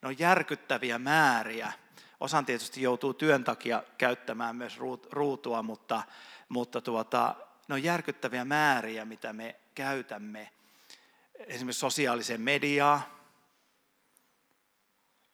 Ne 0.02 0.08
on 0.08 0.18
järkyttäviä 0.18 0.98
määriä. 0.98 1.72
Osan 2.20 2.46
tietysti 2.46 2.82
joutuu 2.82 3.14
työn 3.14 3.44
takia 3.44 3.82
käyttämään 3.98 4.56
myös 4.56 4.78
ruutua, 5.10 5.62
mutta, 5.62 6.02
mutta 6.48 6.80
tuota, 6.80 7.34
ne 7.68 7.74
on 7.74 7.82
järkyttäviä 7.82 8.44
määriä, 8.44 9.04
mitä 9.04 9.32
me 9.32 9.56
käytämme. 9.74 10.50
Esimerkiksi 11.34 11.80
sosiaaliseen 11.80 12.40
mediaan, 12.40 13.00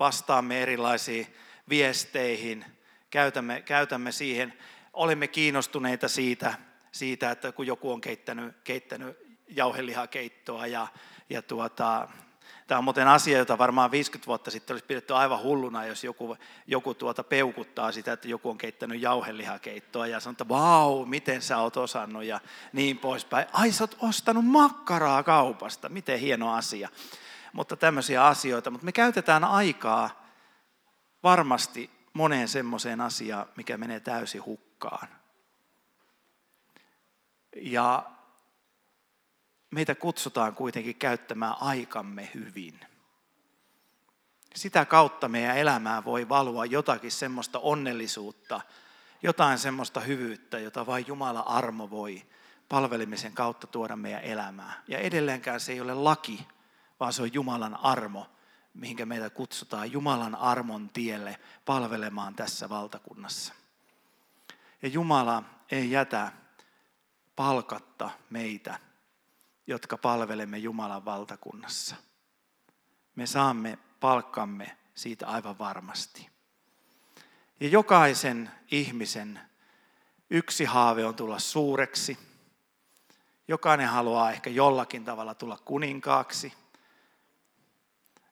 vastaamme 0.01 0.63
erilaisiin 0.63 1.27
viesteihin, 1.69 2.65
käytämme, 3.11 3.63
käytämme 3.63 4.13
siihen, 4.13 4.59
olemme 4.93 5.29
kiinnostuneita 5.29 6.09
siitä, 6.09 6.55
siitä, 6.93 7.31
että 7.31 7.53
kun 7.53 7.67
joku 7.67 7.93
on 7.93 8.01
keittänyt, 8.01 8.57
keittänyt 8.65 9.19
jauhelihakeittoa 9.49 10.67
ja, 10.67 10.89
ja 11.31 11.43
tuota, 11.43 12.09
Tämä 12.67 12.79
on 12.79 12.85
muuten 12.85 13.09
asia, 13.09 13.39
jota 13.39 13.59
varmaan 13.59 13.91
50 13.91 14.27
vuotta 14.27 14.51
sitten 14.51 14.75
olisi 14.75 14.87
pidetty 14.87 15.15
aivan 15.15 15.43
hulluna, 15.43 15.87
jos 15.87 16.05
joku, 16.05 16.37
joku 16.67 16.95
tuota 16.95 17.25
peukuttaa 17.25 17.93
sitä, 17.93 18.13
että 18.13 18.29
joku 18.29 18.51
on 18.51 18.59
keittänyt 18.59 19.03
jauhelihakeittoa 19.03 20.07
ja 20.07 20.21
sanoo, 20.21 20.33
että 20.33 20.49
vau, 20.49 21.07
miten 21.07 21.43
sä 21.43 21.59
oot 21.59 21.77
osannut 21.77 22.25
ja 22.25 22.41
niin 22.73 22.99
poispäin. 22.99 23.47
Ai 23.53 23.73
sä 23.73 23.85
oot 23.85 23.97
ostanut 24.01 24.45
makkaraa 24.45 25.23
kaupasta, 25.23 25.89
miten 25.89 26.19
hieno 26.19 26.55
asia. 26.55 26.89
Mutta 27.53 27.77
tämmöisiä 27.77 28.27
asioita, 28.27 28.71
mutta 28.71 28.85
me 28.85 28.93
käytetään 28.93 29.45
aikaa 29.45 30.25
varmasti 31.23 31.91
moneen 32.13 32.49
semmoiseen 32.49 33.01
asiaan, 33.01 33.47
mikä 33.57 33.77
menee 33.77 34.01
täysin 34.01 34.45
hukkaan. 34.45 35.09
Ja 37.57 38.14
meitä 39.75 39.95
kutsutaan 39.95 40.55
kuitenkin 40.55 40.97
käyttämään 40.97 41.55
aikamme 41.61 42.31
hyvin. 42.35 42.81
Sitä 44.55 44.85
kautta 44.85 45.29
meidän 45.29 45.57
elämää 45.57 46.05
voi 46.05 46.29
valua 46.29 46.67
jotakin 46.67 47.13
semmoista 47.13 47.59
onnellisuutta, 47.59 48.61
jotain 49.23 49.59
semmoista 49.59 50.01
hyvyyttä, 50.01 50.59
jota 50.59 50.87
vain 50.87 51.05
Jumala 51.09 51.41
armo 51.41 51.91
voi 51.91 52.23
palvelimisen 52.69 53.33
kautta 53.33 53.67
tuoda 53.67 53.97
meidän 53.97 54.23
elämään. 54.23 54.75
Ja 54.89 54.99
edelleenkään 54.99 55.61
se 55.61 55.73
ei 55.73 55.81
ole 55.81 55.95
laki, 55.95 56.47
vaan 57.01 57.13
se 57.13 57.23
on 57.23 57.35
Jumalan 57.35 57.77
armo, 57.77 58.27
mihinkä 58.75 59.07
meitä 59.07 59.31
kutsutaan 59.31 59.93
Jumalan 59.93 60.35
armon 60.35 60.89
tielle 60.89 61.41
palvelemaan 61.65 62.35
tässä 62.35 62.69
valtakunnassa. 62.69 63.55
Ja 64.83 64.89
Jumala 64.89 65.43
ei 65.71 65.91
jätä 65.91 66.33
palkatta 67.37 68.11
meitä 68.31 68.79
jotka 69.67 69.99
palvelemme 69.99 70.59
Jumalan 70.59 71.05
valtakunnassa. 71.05 71.97
Me 73.15 73.27
saamme 73.27 73.79
palkkamme 74.01 74.77
siitä 74.95 75.27
aivan 75.27 75.59
varmasti. 75.59 76.29
Ja 77.61 77.69
jokaisen 77.69 78.51
ihmisen 78.71 79.41
yksi 80.31 80.65
haave 80.65 81.05
on 81.05 81.15
tulla 81.15 81.39
suureksi. 81.39 82.19
Jokainen 83.49 83.89
haluaa 83.89 84.31
ehkä 84.31 84.51
jollakin 84.51 85.05
tavalla 85.05 85.35
tulla 85.35 85.59
kuninkaaksi. 85.65 86.53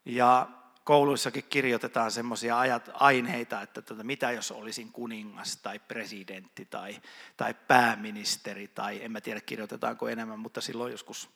Ja 0.05 0.49
kouluissakin 0.85 1.45
kirjoitetaan 1.45 2.11
semmoisia 2.11 2.57
aineita, 2.95 3.63
että 3.63 3.83
tota, 3.83 4.05
mitä 4.05 4.31
jos 4.31 4.51
olisin 4.53 4.93
kuningas 4.93 5.57
tai 5.57 5.79
presidentti 5.79 6.65
tai, 6.65 7.03
tai 7.37 7.55
pääministeri 7.55 8.69
tai 8.69 9.05
en 9.05 9.13
mä 9.13 9.21
tiedä 9.21 9.41
kirjoitetaanko 9.41 10.09
enemmän, 10.09 10.39
mutta 10.39 10.61
silloin 10.61 10.93
joskus 10.93 11.31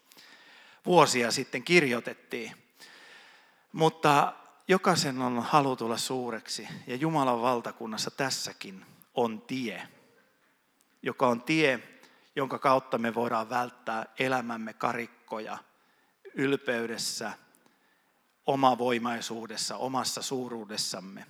vuosia 0.87 1.31
sitten 1.31 1.63
kirjoitettiin. 1.63 2.53
Mutta 3.73 4.33
jokaisen 4.69 5.23
on 5.23 5.43
halu 5.43 5.77
tulla 5.77 5.97
suureksi 5.97 6.69
ja 6.87 6.97
Jumalan 6.97 7.43
valtakunnassa 7.43 8.11
tässäkin 8.11 8.87
on 9.15 9.41
tie, 9.41 9.89
joka 11.03 11.29
on 11.29 11.43
tie, 11.43 11.81
jonka 12.37 12.59
kautta 12.59 12.99
me 12.99 13.15
voidaan 13.15 13.51
välttää 13.51 14.07
elämämme 14.19 14.73
karikkoja 14.73 15.59
ylpeydessä– 16.35 17.33
omavoimaisuudessa, 18.47 19.77
omassa 19.77 20.23
suuruudessamme. 20.23 21.27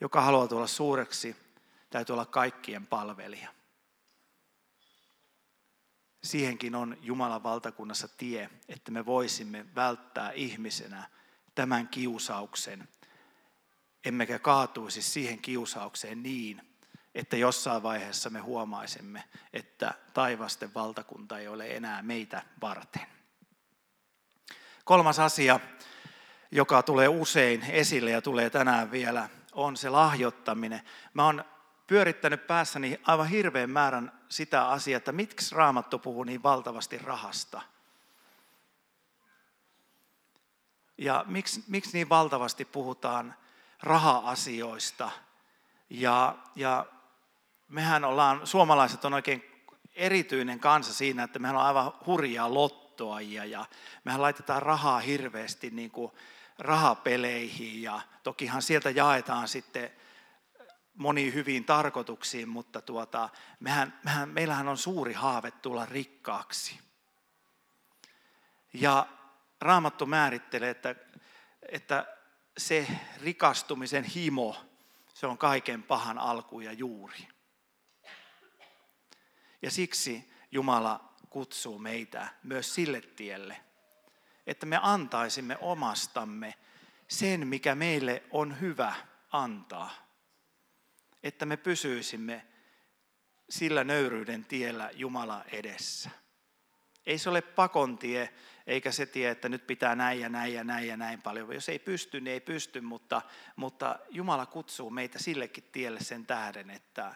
Joka 0.00 0.20
haluaa 0.20 0.48
tulla 0.48 0.66
suureksi, 0.66 1.36
täytyy 1.90 2.12
olla 2.12 2.26
kaikkien 2.26 2.86
palvelija. 2.86 3.48
Siihenkin 6.24 6.74
on 6.74 6.96
Jumalan 7.00 7.42
valtakunnassa 7.42 8.08
tie, 8.08 8.50
että 8.68 8.90
me 8.90 9.06
voisimme 9.06 9.66
välttää 9.74 10.30
ihmisenä 10.32 11.08
tämän 11.54 11.88
kiusauksen, 11.88 12.88
emmekä 14.04 14.38
kaatuisi 14.38 15.02
siihen 15.02 15.38
kiusaukseen 15.38 16.22
niin, 16.22 16.62
että 17.14 17.36
jossain 17.36 17.82
vaiheessa 17.82 18.30
me 18.30 18.40
huomaisimme, 18.40 19.24
että 19.52 19.94
taivasten 20.14 20.74
valtakunta 20.74 21.38
ei 21.38 21.48
ole 21.48 21.66
enää 21.76 22.02
meitä 22.02 22.42
varten. 22.60 23.06
Kolmas 24.84 25.18
asia, 25.18 25.60
joka 26.50 26.82
tulee 26.82 27.08
usein 27.08 27.64
esille 27.70 28.10
ja 28.10 28.22
tulee 28.22 28.50
tänään 28.50 28.90
vielä, 28.90 29.28
on 29.52 29.76
se 29.76 29.90
lahjoittaminen. 29.90 30.80
Mä 31.14 31.24
oon 31.24 31.44
pyörittänyt 31.86 32.46
päässäni 32.46 33.00
aivan 33.02 33.28
hirveän 33.28 33.70
määrän 33.70 34.12
sitä 34.28 34.68
asiaa, 34.68 34.96
että 34.96 35.12
miksi 35.12 35.54
Raamattu 35.54 35.98
puhuu 35.98 36.24
niin 36.24 36.42
valtavasti 36.42 36.98
rahasta. 36.98 37.62
Ja 40.98 41.24
miksi, 41.28 41.64
miksi 41.68 41.92
niin 41.92 42.08
valtavasti 42.08 42.64
puhutaan 42.64 43.34
raha-asioista. 43.82 45.10
Ja, 45.90 46.36
ja 46.56 46.86
mehän 47.68 48.04
ollaan, 48.04 48.46
suomalaiset 48.46 49.04
on 49.04 49.14
oikein 49.14 49.64
erityinen 49.94 50.60
kansa 50.60 50.94
siinä, 50.94 51.22
että 51.22 51.38
mehän 51.38 51.56
on 51.56 51.62
aivan 51.62 51.92
hurjaa 52.06 52.54
lottoa 52.54 52.87
lottoajia 53.00 53.44
ja 53.44 53.66
mehän 54.04 54.22
laitetaan 54.22 54.62
rahaa 54.62 55.00
hirveästi 55.00 55.70
niin 55.70 55.90
kuin 55.90 56.12
rahapeleihin 56.58 57.82
ja 57.82 58.00
tokihan 58.22 58.62
sieltä 58.62 58.90
jaetaan 58.90 59.48
sitten 59.48 59.90
moniin 60.94 61.34
hyviin 61.34 61.64
tarkoituksiin, 61.64 62.48
mutta 62.48 62.80
tuota, 62.80 63.28
mehän, 63.60 64.00
mehän, 64.04 64.28
meillähän 64.28 64.68
on 64.68 64.78
suuri 64.78 65.12
haave 65.12 65.50
tulla 65.50 65.86
rikkaaksi. 65.86 66.80
Ja 68.72 69.06
Raamattu 69.60 70.06
määrittelee, 70.06 70.70
että, 70.70 70.94
että 71.68 72.16
se 72.58 72.86
rikastumisen 73.20 74.04
himo, 74.04 74.56
se 75.14 75.26
on 75.26 75.38
kaiken 75.38 75.82
pahan 75.82 76.18
alku 76.18 76.60
ja 76.60 76.72
juuri. 76.72 77.28
Ja 79.62 79.70
siksi 79.70 80.32
Jumala 80.50 81.07
kutsuu 81.30 81.78
meitä 81.78 82.28
myös 82.42 82.74
sille 82.74 83.00
tielle, 83.00 83.56
että 84.46 84.66
me 84.66 84.78
antaisimme 84.82 85.56
omastamme 85.60 86.54
sen, 87.08 87.46
mikä 87.46 87.74
meille 87.74 88.22
on 88.30 88.60
hyvä 88.60 88.94
antaa. 89.32 90.08
Että 91.22 91.46
me 91.46 91.56
pysyisimme 91.56 92.46
sillä 93.50 93.84
nöyryyden 93.84 94.44
tiellä 94.44 94.90
Jumala 94.94 95.44
edessä. 95.52 96.10
Ei 97.06 97.18
se 97.18 97.30
ole 97.30 97.42
pakontie, 97.42 98.34
eikä 98.66 98.92
se 98.92 99.06
tie, 99.06 99.30
että 99.30 99.48
nyt 99.48 99.66
pitää 99.66 99.94
näin 99.94 100.20
ja 100.20 100.28
näin 100.28 100.54
ja 100.54 100.64
näin 100.64 100.88
ja 100.88 100.96
näin 100.96 101.22
paljon. 101.22 101.54
Jos 101.54 101.68
ei 101.68 101.78
pysty, 101.78 102.20
niin 102.20 102.32
ei 102.32 102.40
pysty, 102.40 102.80
mutta, 102.80 103.22
mutta 103.56 103.98
Jumala 104.10 104.46
kutsuu 104.46 104.90
meitä 104.90 105.18
sillekin 105.18 105.64
tielle 105.72 106.00
sen 106.00 106.26
tähden, 106.26 106.70
että, 106.70 107.14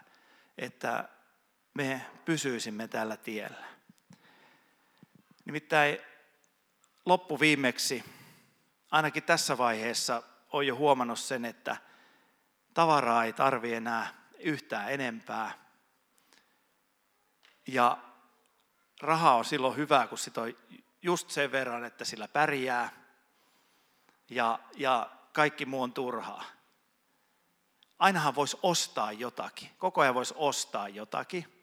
että 0.58 1.08
me 1.74 2.06
pysyisimme 2.24 2.88
tällä 2.88 3.16
tiellä. 3.16 3.64
Nimittäin 5.44 5.98
loppuviimeksi, 7.06 8.04
ainakin 8.90 9.22
tässä 9.22 9.58
vaiheessa, 9.58 10.22
on 10.52 10.66
jo 10.66 10.76
huomannut 10.76 11.18
sen, 11.18 11.44
että 11.44 11.76
tavaraa 12.74 13.24
ei 13.24 13.32
tarvi 13.32 13.74
enää 13.74 14.14
yhtään 14.38 14.92
enempää. 14.92 15.52
Ja 17.66 17.98
raha 19.00 19.34
on 19.34 19.44
silloin 19.44 19.76
hyvä, 19.76 20.06
kun 20.06 20.18
sitä 20.18 20.40
on 20.40 20.54
just 21.02 21.30
sen 21.30 21.52
verran, 21.52 21.84
että 21.84 22.04
sillä 22.04 22.28
pärjää. 22.28 22.90
Ja, 24.30 24.58
ja 24.76 25.10
kaikki 25.32 25.66
muu 25.66 25.82
on 25.82 25.92
turhaa. 25.92 26.44
Ainahan 27.98 28.34
voisi 28.34 28.58
ostaa 28.62 29.12
jotakin. 29.12 29.70
Koko 29.78 30.00
ajan 30.00 30.14
voisi 30.14 30.34
ostaa 30.36 30.88
jotakin 30.88 31.61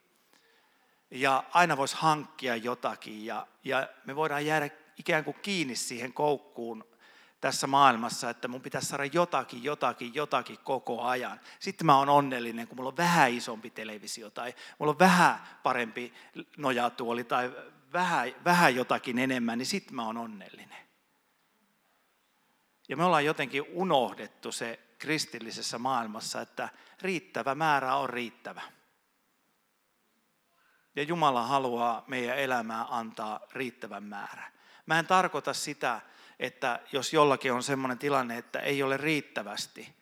ja 1.10 1.44
aina 1.52 1.76
voisi 1.76 1.96
hankkia 1.98 2.56
jotakin 2.56 3.24
ja, 3.24 3.46
ja 3.64 3.88
me 4.04 4.16
voidaan 4.16 4.46
jäädä 4.46 4.70
ikään 4.98 5.24
kuin 5.24 5.36
kiinni 5.42 5.76
siihen 5.76 6.12
koukkuun 6.12 6.84
tässä 7.40 7.66
maailmassa, 7.66 8.30
että 8.30 8.48
mun 8.48 8.60
pitäisi 8.60 8.88
saada 8.88 9.04
jotakin, 9.04 9.64
jotakin, 9.64 10.14
jotakin 10.14 10.58
koko 10.64 11.02
ajan. 11.02 11.40
Sitten 11.58 11.86
mä 11.86 11.98
oon 11.98 12.08
onnellinen, 12.08 12.68
kun 12.68 12.76
mulla 12.76 12.88
on 12.88 12.96
vähän 12.96 13.32
isompi 13.32 13.70
televisio 13.70 14.30
tai 14.30 14.54
mulla 14.78 14.90
on 14.90 14.98
vähän 14.98 15.40
parempi 15.62 16.14
nojatuoli 16.56 17.24
tai 17.24 17.52
vähän, 17.92 18.34
vähän 18.44 18.74
jotakin 18.74 19.18
enemmän, 19.18 19.58
niin 19.58 19.66
sitten 19.66 19.94
mä 19.94 20.06
oon 20.06 20.16
onnellinen. 20.16 20.78
Ja 22.88 22.96
me 22.96 23.04
ollaan 23.04 23.24
jotenkin 23.24 23.64
unohdettu 23.72 24.52
se 24.52 24.80
kristillisessä 24.98 25.78
maailmassa, 25.78 26.40
että 26.40 26.68
riittävä 27.02 27.54
määrä 27.54 27.94
on 27.96 28.10
riittävä. 28.10 28.62
Ja 30.96 31.02
Jumala 31.02 31.46
haluaa 31.46 32.04
meidän 32.06 32.38
elämää 32.38 32.86
antaa 32.88 33.40
riittävän 33.52 34.04
määrän. 34.04 34.52
Mä 34.86 34.98
en 34.98 35.06
tarkoita 35.06 35.54
sitä, 35.54 36.00
että 36.38 36.80
jos 36.92 37.12
jollakin 37.12 37.52
on 37.52 37.62
sellainen 37.62 37.98
tilanne, 37.98 38.38
että 38.38 38.60
ei 38.60 38.82
ole 38.82 38.96
riittävästi. 38.96 39.94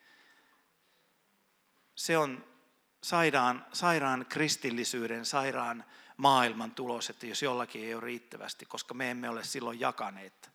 Se 1.95 2.17
on 2.17 2.45
sairaan, 3.03 3.65
sairaan 3.73 4.25
kristillisyyden, 4.29 5.25
sairaan 5.25 5.85
maailman 6.17 6.71
tulos, 6.71 7.09
että 7.09 7.25
jos 7.27 7.41
jollakin 7.41 7.83
ei 7.83 7.93
ole 7.93 8.03
riittävästi, 8.03 8.65
koska 8.65 8.93
me 8.93 9.11
emme 9.11 9.29
ole 9.29 9.43
silloin 9.43 9.79
jakaneet 9.79 10.51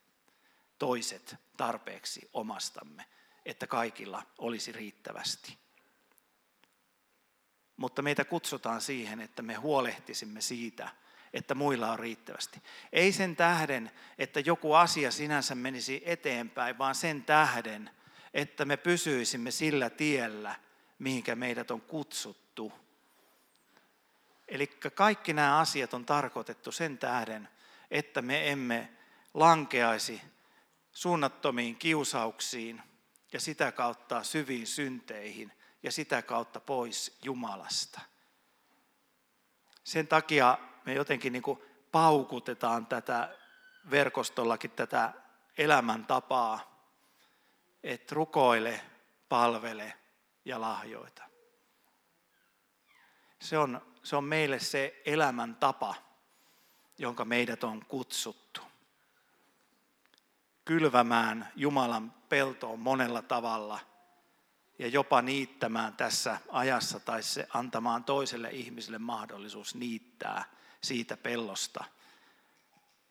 toiset 0.79 1.35
tarpeeksi 1.57 2.29
omastamme, 2.33 3.05
että 3.45 3.67
kaikilla 3.67 4.23
olisi 4.37 4.71
riittävästi 4.71 5.64
mutta 7.77 8.01
meitä 8.01 8.25
kutsutaan 8.25 8.81
siihen, 8.81 9.21
että 9.21 9.41
me 9.41 9.53
huolehtisimme 9.53 10.41
siitä, 10.41 10.89
että 11.33 11.55
muilla 11.55 11.91
on 11.91 11.99
riittävästi. 11.99 12.61
Ei 12.93 13.11
sen 13.11 13.35
tähden, 13.35 13.91
että 14.17 14.39
joku 14.39 14.73
asia 14.73 15.11
sinänsä 15.11 15.55
menisi 15.55 16.01
eteenpäin, 16.05 16.77
vaan 16.77 16.95
sen 16.95 17.23
tähden, 17.23 17.89
että 18.33 18.65
me 18.65 18.77
pysyisimme 18.77 19.51
sillä 19.51 19.89
tiellä, 19.89 20.55
mihinkä 20.99 21.35
meidät 21.35 21.71
on 21.71 21.81
kutsuttu. 21.81 22.73
Eli 24.47 24.67
kaikki 24.95 25.33
nämä 25.33 25.59
asiat 25.59 25.93
on 25.93 26.05
tarkoitettu 26.05 26.71
sen 26.71 26.97
tähden, 26.97 27.49
että 27.91 28.21
me 28.21 28.51
emme 28.51 28.89
lankeaisi 29.33 30.21
suunnattomiin 30.91 31.75
kiusauksiin 31.75 32.81
ja 33.33 33.39
sitä 33.39 33.71
kautta 33.71 34.23
syviin 34.23 34.67
synteihin– 34.67 35.51
ja 35.85 35.91
sitä 35.91 36.21
kautta 36.21 36.59
pois 36.59 37.17
Jumalasta. 37.23 38.01
Sen 39.83 40.07
takia 40.07 40.57
me 40.85 40.93
jotenkin 40.93 41.33
niin 41.33 41.43
kuin 41.43 41.59
paukutetaan 41.91 42.85
tätä 42.85 43.37
verkostollakin 43.91 44.71
tätä 44.71 45.13
elämäntapaa, 45.57 46.59
että 47.83 48.15
rukoile, 48.15 48.81
palvele 49.29 49.93
ja 50.45 50.61
lahjoita. 50.61 51.23
Se 53.41 53.57
on, 53.57 53.93
se 54.03 54.15
on 54.15 54.23
meille 54.23 54.59
se 54.59 55.01
elämäntapa, 55.05 55.95
jonka 56.97 57.25
meidät 57.25 57.63
on 57.63 57.85
kutsuttu. 57.85 58.61
Kylvämään 60.65 61.51
Jumalan 61.55 62.11
peltoon 62.29 62.79
monella 62.79 63.21
tavalla– 63.21 63.79
ja 64.79 64.87
jopa 64.87 65.21
niittämään 65.21 65.93
tässä 65.93 66.39
ajassa 66.49 66.99
tai 66.99 67.23
se 67.23 67.47
antamaan 67.49 68.03
toiselle 68.03 68.49
ihmiselle 68.49 68.97
mahdollisuus 68.97 69.75
niittää 69.75 70.45
siitä 70.81 71.17
pellosta. 71.17 71.83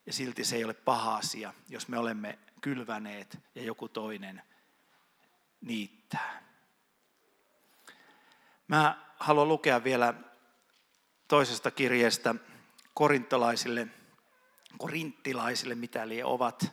Ja 0.06 0.12
silti 0.12 0.44
se 0.44 0.56
ei 0.56 0.64
ole 0.64 0.74
paha 0.74 1.16
asia, 1.16 1.54
jos 1.68 1.88
me 1.88 1.98
olemme 1.98 2.38
kylväneet 2.60 3.38
ja 3.54 3.62
joku 3.62 3.88
toinen 3.88 4.42
niittää. 5.60 6.42
Mä 8.68 9.06
haluan 9.18 9.48
lukea 9.48 9.84
vielä 9.84 10.14
toisesta 11.28 11.70
kirjeestä 11.70 12.34
korintolaisille, 12.94 13.88
korinttilaisille, 14.78 15.74
mitä 15.74 16.08
lie 16.08 16.24
ovat, 16.24 16.72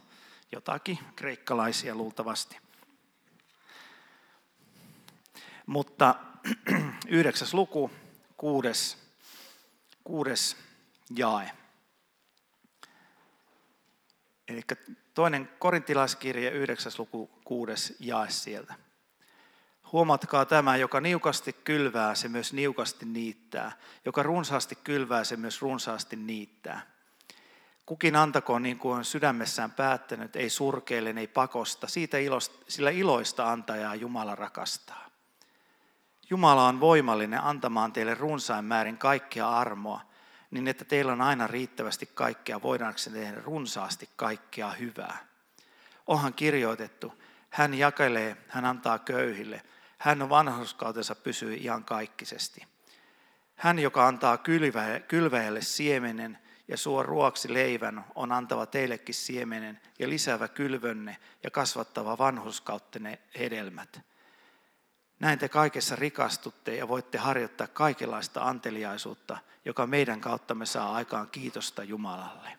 jotakin 0.51 0.99
kreikkalaisia 1.15 1.95
luultavasti. 1.95 2.70
Mutta 5.71 6.15
yhdeksäs 7.07 7.53
luku, 7.53 7.91
kuudes, 8.37 8.97
kuudes 10.03 10.57
jae. 11.15 11.51
Eli 14.47 14.61
toinen 15.13 15.49
korintilaiskirje, 15.59 16.49
yhdeksäs 16.49 16.99
luku, 16.99 17.29
kuudes 17.43 17.95
jae 17.99 18.29
sieltä. 18.29 18.73
Huomatkaa 19.91 20.45
tämä, 20.45 20.77
joka 20.77 21.01
niukasti 21.01 21.53
kylvää, 21.53 22.15
se 22.15 22.27
myös 22.27 22.53
niukasti 22.53 23.05
niittää. 23.05 23.71
Joka 24.05 24.23
runsaasti 24.23 24.75
kylvää, 24.75 25.23
se 25.23 25.37
myös 25.37 25.61
runsaasti 25.61 26.15
niittää. 26.15 26.81
Kukin 27.85 28.15
antakoon 28.15 28.63
niin 28.63 28.79
kuin 28.79 28.97
on 28.97 29.05
sydämessään 29.05 29.71
päättänyt, 29.71 30.35
ei 30.35 30.49
surkeille, 30.49 31.13
ei 31.17 31.27
pakosta. 31.27 31.87
Siitä 31.87 32.17
ilosta, 32.17 32.65
sillä 32.67 32.89
iloista 32.89 33.51
antajaa 33.51 33.95
Jumala 33.95 34.35
rakastaa. 34.35 35.10
Jumala 36.31 36.67
on 36.67 36.79
voimallinen 36.79 37.43
antamaan 37.43 37.93
teille 37.93 38.13
runsain 38.13 38.65
määrin 38.65 38.97
kaikkea 38.97 39.49
armoa, 39.49 40.01
niin 40.51 40.67
että 40.67 40.85
teillä 40.85 41.11
on 41.11 41.21
aina 41.21 41.47
riittävästi 41.47 42.05
kaikkea, 42.13 42.61
voidaanko 42.61 42.99
tehdä 43.13 43.41
runsaasti 43.41 44.09
kaikkea 44.15 44.71
hyvää. 44.71 45.17
Onhan 46.07 46.33
kirjoitettu, 46.33 47.13
hän 47.49 47.73
jakelee, 47.73 48.37
hän 48.47 48.65
antaa 48.65 48.99
köyhille, 48.99 49.61
hän 49.97 50.21
on 50.21 50.29
vanhuskautensa 50.29 51.15
pysyy 51.15 51.53
ihan 51.53 51.83
kaikkisesti. 51.83 52.65
Hän, 53.55 53.79
joka 53.79 54.07
antaa 54.07 54.37
kylväjälle 55.07 55.61
siemenen 55.61 56.37
ja 56.67 56.77
suo 56.77 57.03
ruoksi 57.03 57.53
leivän, 57.53 58.05
on 58.15 58.31
antava 58.31 58.65
teillekin 58.65 59.15
siemenen 59.15 59.81
ja 59.99 60.09
lisäävä 60.09 60.47
kylvönne 60.47 61.17
ja 61.43 61.51
kasvattava 61.51 62.17
vanhuskauttenne 62.17 63.19
hedelmät. 63.39 64.10
Näin 65.21 65.39
te 65.39 65.49
kaikessa 65.49 65.95
rikastutte 65.95 66.75
ja 66.75 66.87
voitte 66.87 67.17
harjoittaa 67.17 67.67
kaikenlaista 67.67 68.47
anteliaisuutta, 68.47 69.37
joka 69.65 69.87
meidän 69.87 70.21
kauttamme 70.21 70.65
saa 70.65 70.93
aikaan 70.93 71.29
kiitosta 71.29 71.83
Jumalalle. 71.83 72.57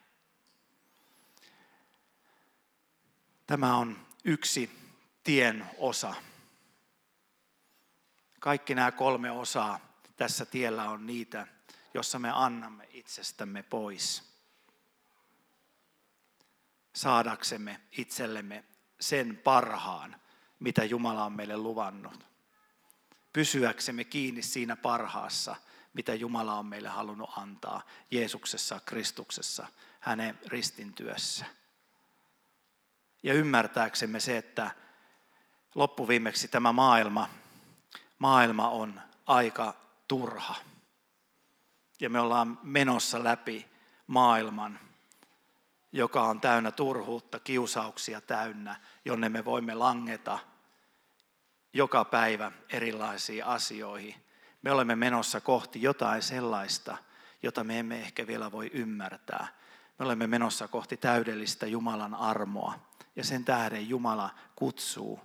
Tämä 3.46 3.76
on 3.76 4.06
yksi 4.24 4.70
tien 5.24 5.66
osa. 5.78 6.14
Kaikki 8.40 8.74
nämä 8.74 8.92
kolme 8.92 9.30
osaa 9.30 9.80
tässä 10.16 10.44
tiellä 10.46 10.90
on 10.90 11.06
niitä, 11.06 11.46
jossa 11.94 12.18
me 12.18 12.30
annamme 12.34 12.88
itsestämme 12.92 13.62
pois. 13.62 14.32
Saadaksemme 16.92 17.80
itsellemme 17.98 18.64
sen 19.00 19.36
parhaan, 19.44 20.20
mitä 20.60 20.84
Jumala 20.84 21.24
on 21.24 21.32
meille 21.32 21.56
luvannut. 21.56 22.31
Pysyäksemme 23.32 24.04
kiinni 24.04 24.42
siinä 24.42 24.76
parhaassa, 24.76 25.56
mitä 25.94 26.14
Jumala 26.14 26.54
on 26.54 26.66
meille 26.66 26.88
halunnut 26.88 27.30
antaa 27.36 27.82
Jeesuksessa, 28.10 28.80
Kristuksessa, 28.86 29.66
hänen 30.00 30.38
ristintyössä. 30.46 31.46
Ja 33.22 33.34
ymmärtääksemme 33.34 34.20
se, 34.20 34.36
että 34.36 34.70
loppuviimeksi 35.74 36.48
tämä 36.48 36.72
maailma, 36.72 37.28
maailma 38.18 38.68
on 38.68 39.00
aika 39.26 39.74
turha. 40.08 40.54
Ja 42.00 42.10
me 42.10 42.20
ollaan 42.20 42.58
menossa 42.62 43.24
läpi 43.24 43.66
maailman, 44.06 44.80
joka 45.92 46.22
on 46.22 46.40
täynnä 46.40 46.70
turhuutta, 46.70 47.38
kiusauksia 47.38 48.20
täynnä, 48.20 48.76
jonne 49.04 49.28
me 49.28 49.44
voimme 49.44 49.74
langeta 49.74 50.38
joka 51.72 52.04
päivä 52.04 52.52
erilaisiin 52.68 53.44
asioihin. 53.44 54.14
Me 54.62 54.72
olemme 54.72 54.96
menossa 54.96 55.40
kohti 55.40 55.82
jotain 55.82 56.22
sellaista, 56.22 56.96
jota 57.42 57.64
me 57.64 57.78
emme 57.78 58.00
ehkä 58.00 58.26
vielä 58.26 58.52
voi 58.52 58.70
ymmärtää. 58.74 59.46
Me 59.98 60.04
olemme 60.04 60.26
menossa 60.26 60.68
kohti 60.68 60.96
täydellistä 60.96 61.66
Jumalan 61.66 62.14
armoa. 62.14 62.74
Ja 63.16 63.24
sen 63.24 63.44
tähden 63.44 63.88
Jumala 63.88 64.30
kutsuu 64.56 65.20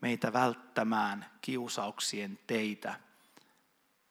meitä 0.00 0.32
välttämään 0.32 1.30
kiusauksien 1.40 2.38
teitä, 2.46 2.94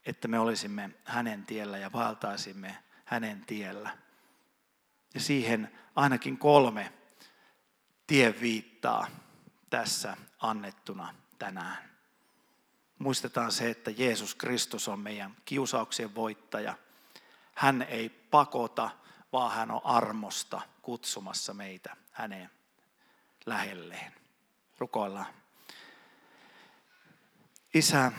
että 0.06 0.27
me 0.27 0.39
olisimme 0.39 0.89
hänen 1.06 1.45
tiellä 1.45 1.77
ja 1.77 1.91
valtaisimme 1.91 2.77
hänen 3.06 3.45
tiellä. 3.45 3.97
Ja 5.13 5.19
siihen 5.19 5.71
ainakin 5.95 6.38
kolme 6.38 6.93
viittaa 8.41 9.08
tässä 9.69 10.17
annettuna 10.39 11.13
tänään. 11.41 11.77
Muistetaan 12.99 13.51
se, 13.51 13.69
että 13.69 13.91
Jeesus 13.91 14.36
Kristus 14.36 14.88
on 14.88 14.99
meidän 14.99 15.38
kiusauksien 15.45 16.15
voittaja. 16.15 16.77
Hän 17.56 17.82
ei 17.82 18.10
pakota, 18.10 18.89
vaan 19.34 19.51
hän 19.51 19.71
on 19.71 19.82
armosta 19.84 20.62
kutsumassa 20.82 21.54
meitä 21.54 21.95
häneen 22.12 22.49
lähelleen. 23.45 24.13
Rukoillaan. 24.77 25.25
Isä, 27.73 28.12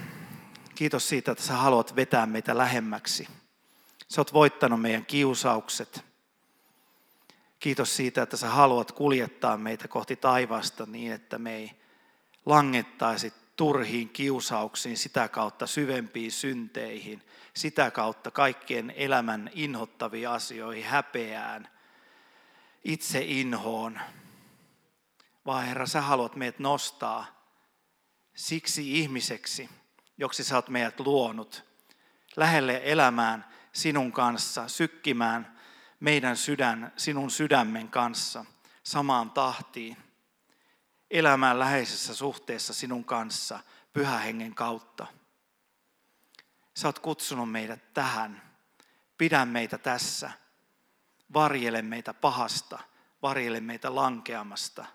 kiitos 0.75 1.09
siitä, 1.09 1.33
että 1.33 1.45
sä 1.45 1.57
haluat 1.57 1.97
vetää 1.97 2.27
meitä 2.27 2.59
lähemmäksi. 2.59 3.29
Sä 4.09 4.21
oot 4.21 4.33
voittanut 4.33 4.81
meidän 4.81 5.07
kiusaukset. 5.07 6.05
Kiitos 7.61 7.97
siitä, 7.97 8.23
että 8.23 8.37
sä 8.37 8.49
haluat 8.49 8.93
kuljettaa 8.93 9.57
meitä 9.57 9.89
kohti 9.89 10.17
taivasta 10.17 10.87
niin, 10.87 11.13
että 11.13 11.39
me 11.39 11.57
ei 11.57 11.82
langettaisi 12.47 13.33
turhiin 13.57 14.09
kiusauksiin, 14.09 14.97
sitä 14.97 15.29
kautta 15.29 15.67
syvempiin 15.67 16.33
synteihin, 16.33 17.23
sitä 17.55 17.91
kautta 17.91 18.31
kaikkien 18.31 18.93
elämän 18.97 19.51
inhottaviin 19.55 20.29
asioihin, 20.29 20.85
häpeään, 20.85 21.69
itse 22.85 23.21
inhoon. 23.21 24.01
Vaan 25.47 25.65
Herra, 25.67 25.87
sä 25.87 26.01
haluat 26.01 26.37
meidät 26.37 26.59
nostaa 26.59 27.27
siksi 28.35 28.99
ihmiseksi, 28.99 29.69
joksi 30.19 30.45
sä 30.45 30.57
oot 30.57 30.69
meidät 30.69 31.01
luonut, 31.01 31.65
lähelle 32.37 32.81
elämään 32.85 33.45
sinun 33.73 34.13
kanssa, 34.13 34.69
sykkimään 34.69 35.59
meidän 36.01 36.37
sydän, 36.37 36.93
sinun 36.97 37.31
sydämen 37.31 37.89
kanssa 37.89 38.45
samaan 38.83 39.31
tahtiin, 39.31 39.97
elämään 41.13 41.59
läheisessä 41.59 42.15
suhteessa 42.15 42.75
sinun 42.75 43.05
kanssa 43.05 43.61
pyhähengen 43.93 44.55
kautta. 44.55 45.07
Sä 46.75 46.89
oot 46.89 46.99
kutsunut 46.99 47.51
meidät 47.51 47.95
tähän. 47.95 48.43
Pidä 49.19 49.45
meitä 49.45 49.79
tässä. 49.79 50.33
Varjele 51.35 51.83
meitä 51.83 52.15
pahasta. 52.15 52.79
Varjele 53.23 53.61
meitä 53.61 53.95
lankeamasta. 53.95 54.87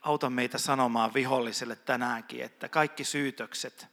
Auta 0.00 0.30
meitä 0.30 0.58
sanomaan 0.58 1.14
viholliselle 1.14 1.76
tänäänkin, 1.76 2.44
että 2.44 2.68
kaikki 2.68 3.04
syytökset, 3.04 3.86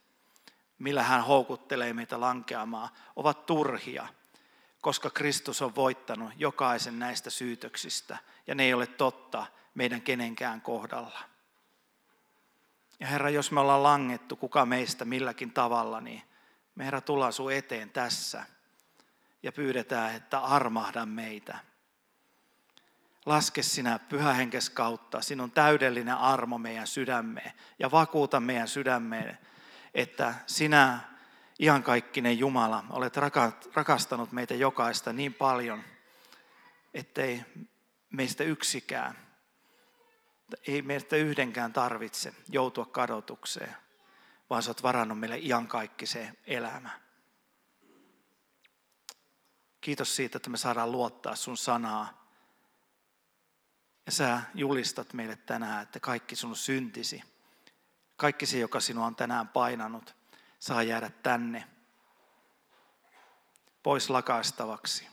millä 0.78 1.02
hän 1.02 1.24
houkuttelee 1.24 1.92
meitä 1.92 2.20
lankeamaan, 2.20 2.88
ovat 3.16 3.46
turhia, 3.46 4.08
koska 4.86 5.10
Kristus 5.10 5.62
on 5.62 5.74
voittanut 5.74 6.32
jokaisen 6.36 6.98
näistä 6.98 7.30
syytöksistä 7.30 8.18
ja 8.46 8.54
ne 8.54 8.64
ei 8.64 8.74
ole 8.74 8.86
totta 8.86 9.46
meidän 9.74 10.02
kenenkään 10.02 10.60
kohdalla. 10.60 11.18
Ja 13.00 13.06
Herra, 13.06 13.30
jos 13.30 13.50
me 13.50 13.60
ollaan 13.60 13.82
langettu 13.82 14.36
kuka 14.36 14.66
meistä 14.66 15.04
milläkin 15.04 15.52
tavalla, 15.52 16.00
niin 16.00 16.22
me 16.74 16.84
Herra 16.84 17.00
tullaan 17.00 17.32
sun 17.32 17.52
eteen 17.52 17.90
tässä 17.90 18.44
ja 19.42 19.52
pyydetään, 19.52 20.14
että 20.14 20.38
armahda 20.38 21.06
meitä. 21.06 21.58
Laske 23.26 23.62
sinä 23.62 23.98
pyhähenkes 23.98 24.70
kautta 24.70 25.22
sinun 25.22 25.50
täydellinen 25.50 26.16
armo 26.16 26.58
meidän 26.58 26.86
sydämeen 26.86 27.52
ja 27.78 27.90
vakuuta 27.90 28.40
meidän 28.40 28.68
sydämeen, 28.68 29.38
että 29.94 30.34
sinä 30.46 31.00
iankaikkinen 31.60 32.38
Jumala 32.38 32.84
olet 32.90 33.16
rakastanut 33.74 34.32
meitä 34.32 34.54
jokaista 34.54 35.12
niin 35.12 35.34
paljon, 35.34 35.84
ettei 36.94 37.44
meistä 38.10 38.44
yksikään, 38.44 39.26
ei 40.66 40.82
meistä 40.82 41.16
yhdenkään 41.16 41.72
tarvitse 41.72 42.34
joutua 42.48 42.86
kadotukseen, 42.86 43.76
vaan 44.50 44.62
sä 44.62 44.70
oot 44.70 44.82
varannut 44.82 45.18
meille 45.18 45.38
iankaikkiseen 45.38 46.38
elämä. 46.44 47.00
Kiitos 49.80 50.16
siitä, 50.16 50.36
että 50.36 50.50
me 50.50 50.56
saadaan 50.56 50.92
luottaa 50.92 51.36
sun 51.36 51.56
sanaa. 51.56 52.26
Ja 54.06 54.12
sä 54.12 54.40
julistat 54.54 55.12
meille 55.12 55.36
tänään, 55.36 55.82
että 55.82 56.00
kaikki 56.00 56.36
sun 56.36 56.56
syntisi, 56.56 57.22
kaikki 58.16 58.46
se, 58.46 58.58
joka 58.58 58.80
sinua 58.80 59.06
on 59.06 59.16
tänään 59.16 59.48
painanut, 59.48 60.16
saa 60.58 60.82
jäädä 60.82 61.10
tänne 61.22 61.64
pois 63.82 64.10
lakaistavaksi. 64.10 65.08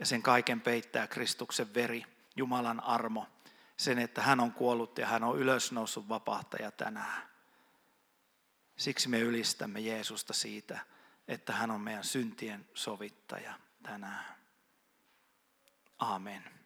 Ja 0.00 0.06
sen 0.06 0.22
kaiken 0.22 0.60
peittää 0.60 1.06
Kristuksen 1.06 1.74
veri, 1.74 2.04
Jumalan 2.36 2.80
armo, 2.80 3.26
sen, 3.76 3.98
että 3.98 4.22
hän 4.22 4.40
on 4.40 4.52
kuollut 4.52 4.98
ja 4.98 5.06
hän 5.06 5.24
on 5.24 5.38
ylösnoussut 5.38 6.08
vapahtaja 6.08 6.70
tänään. 6.70 7.28
Siksi 8.76 9.08
me 9.08 9.20
ylistämme 9.20 9.80
Jeesusta 9.80 10.32
siitä, 10.32 10.78
että 11.28 11.52
hän 11.52 11.70
on 11.70 11.80
meidän 11.80 12.04
syntien 12.04 12.68
sovittaja 12.74 13.54
tänään. 13.82 14.24
Amen. 15.98 16.57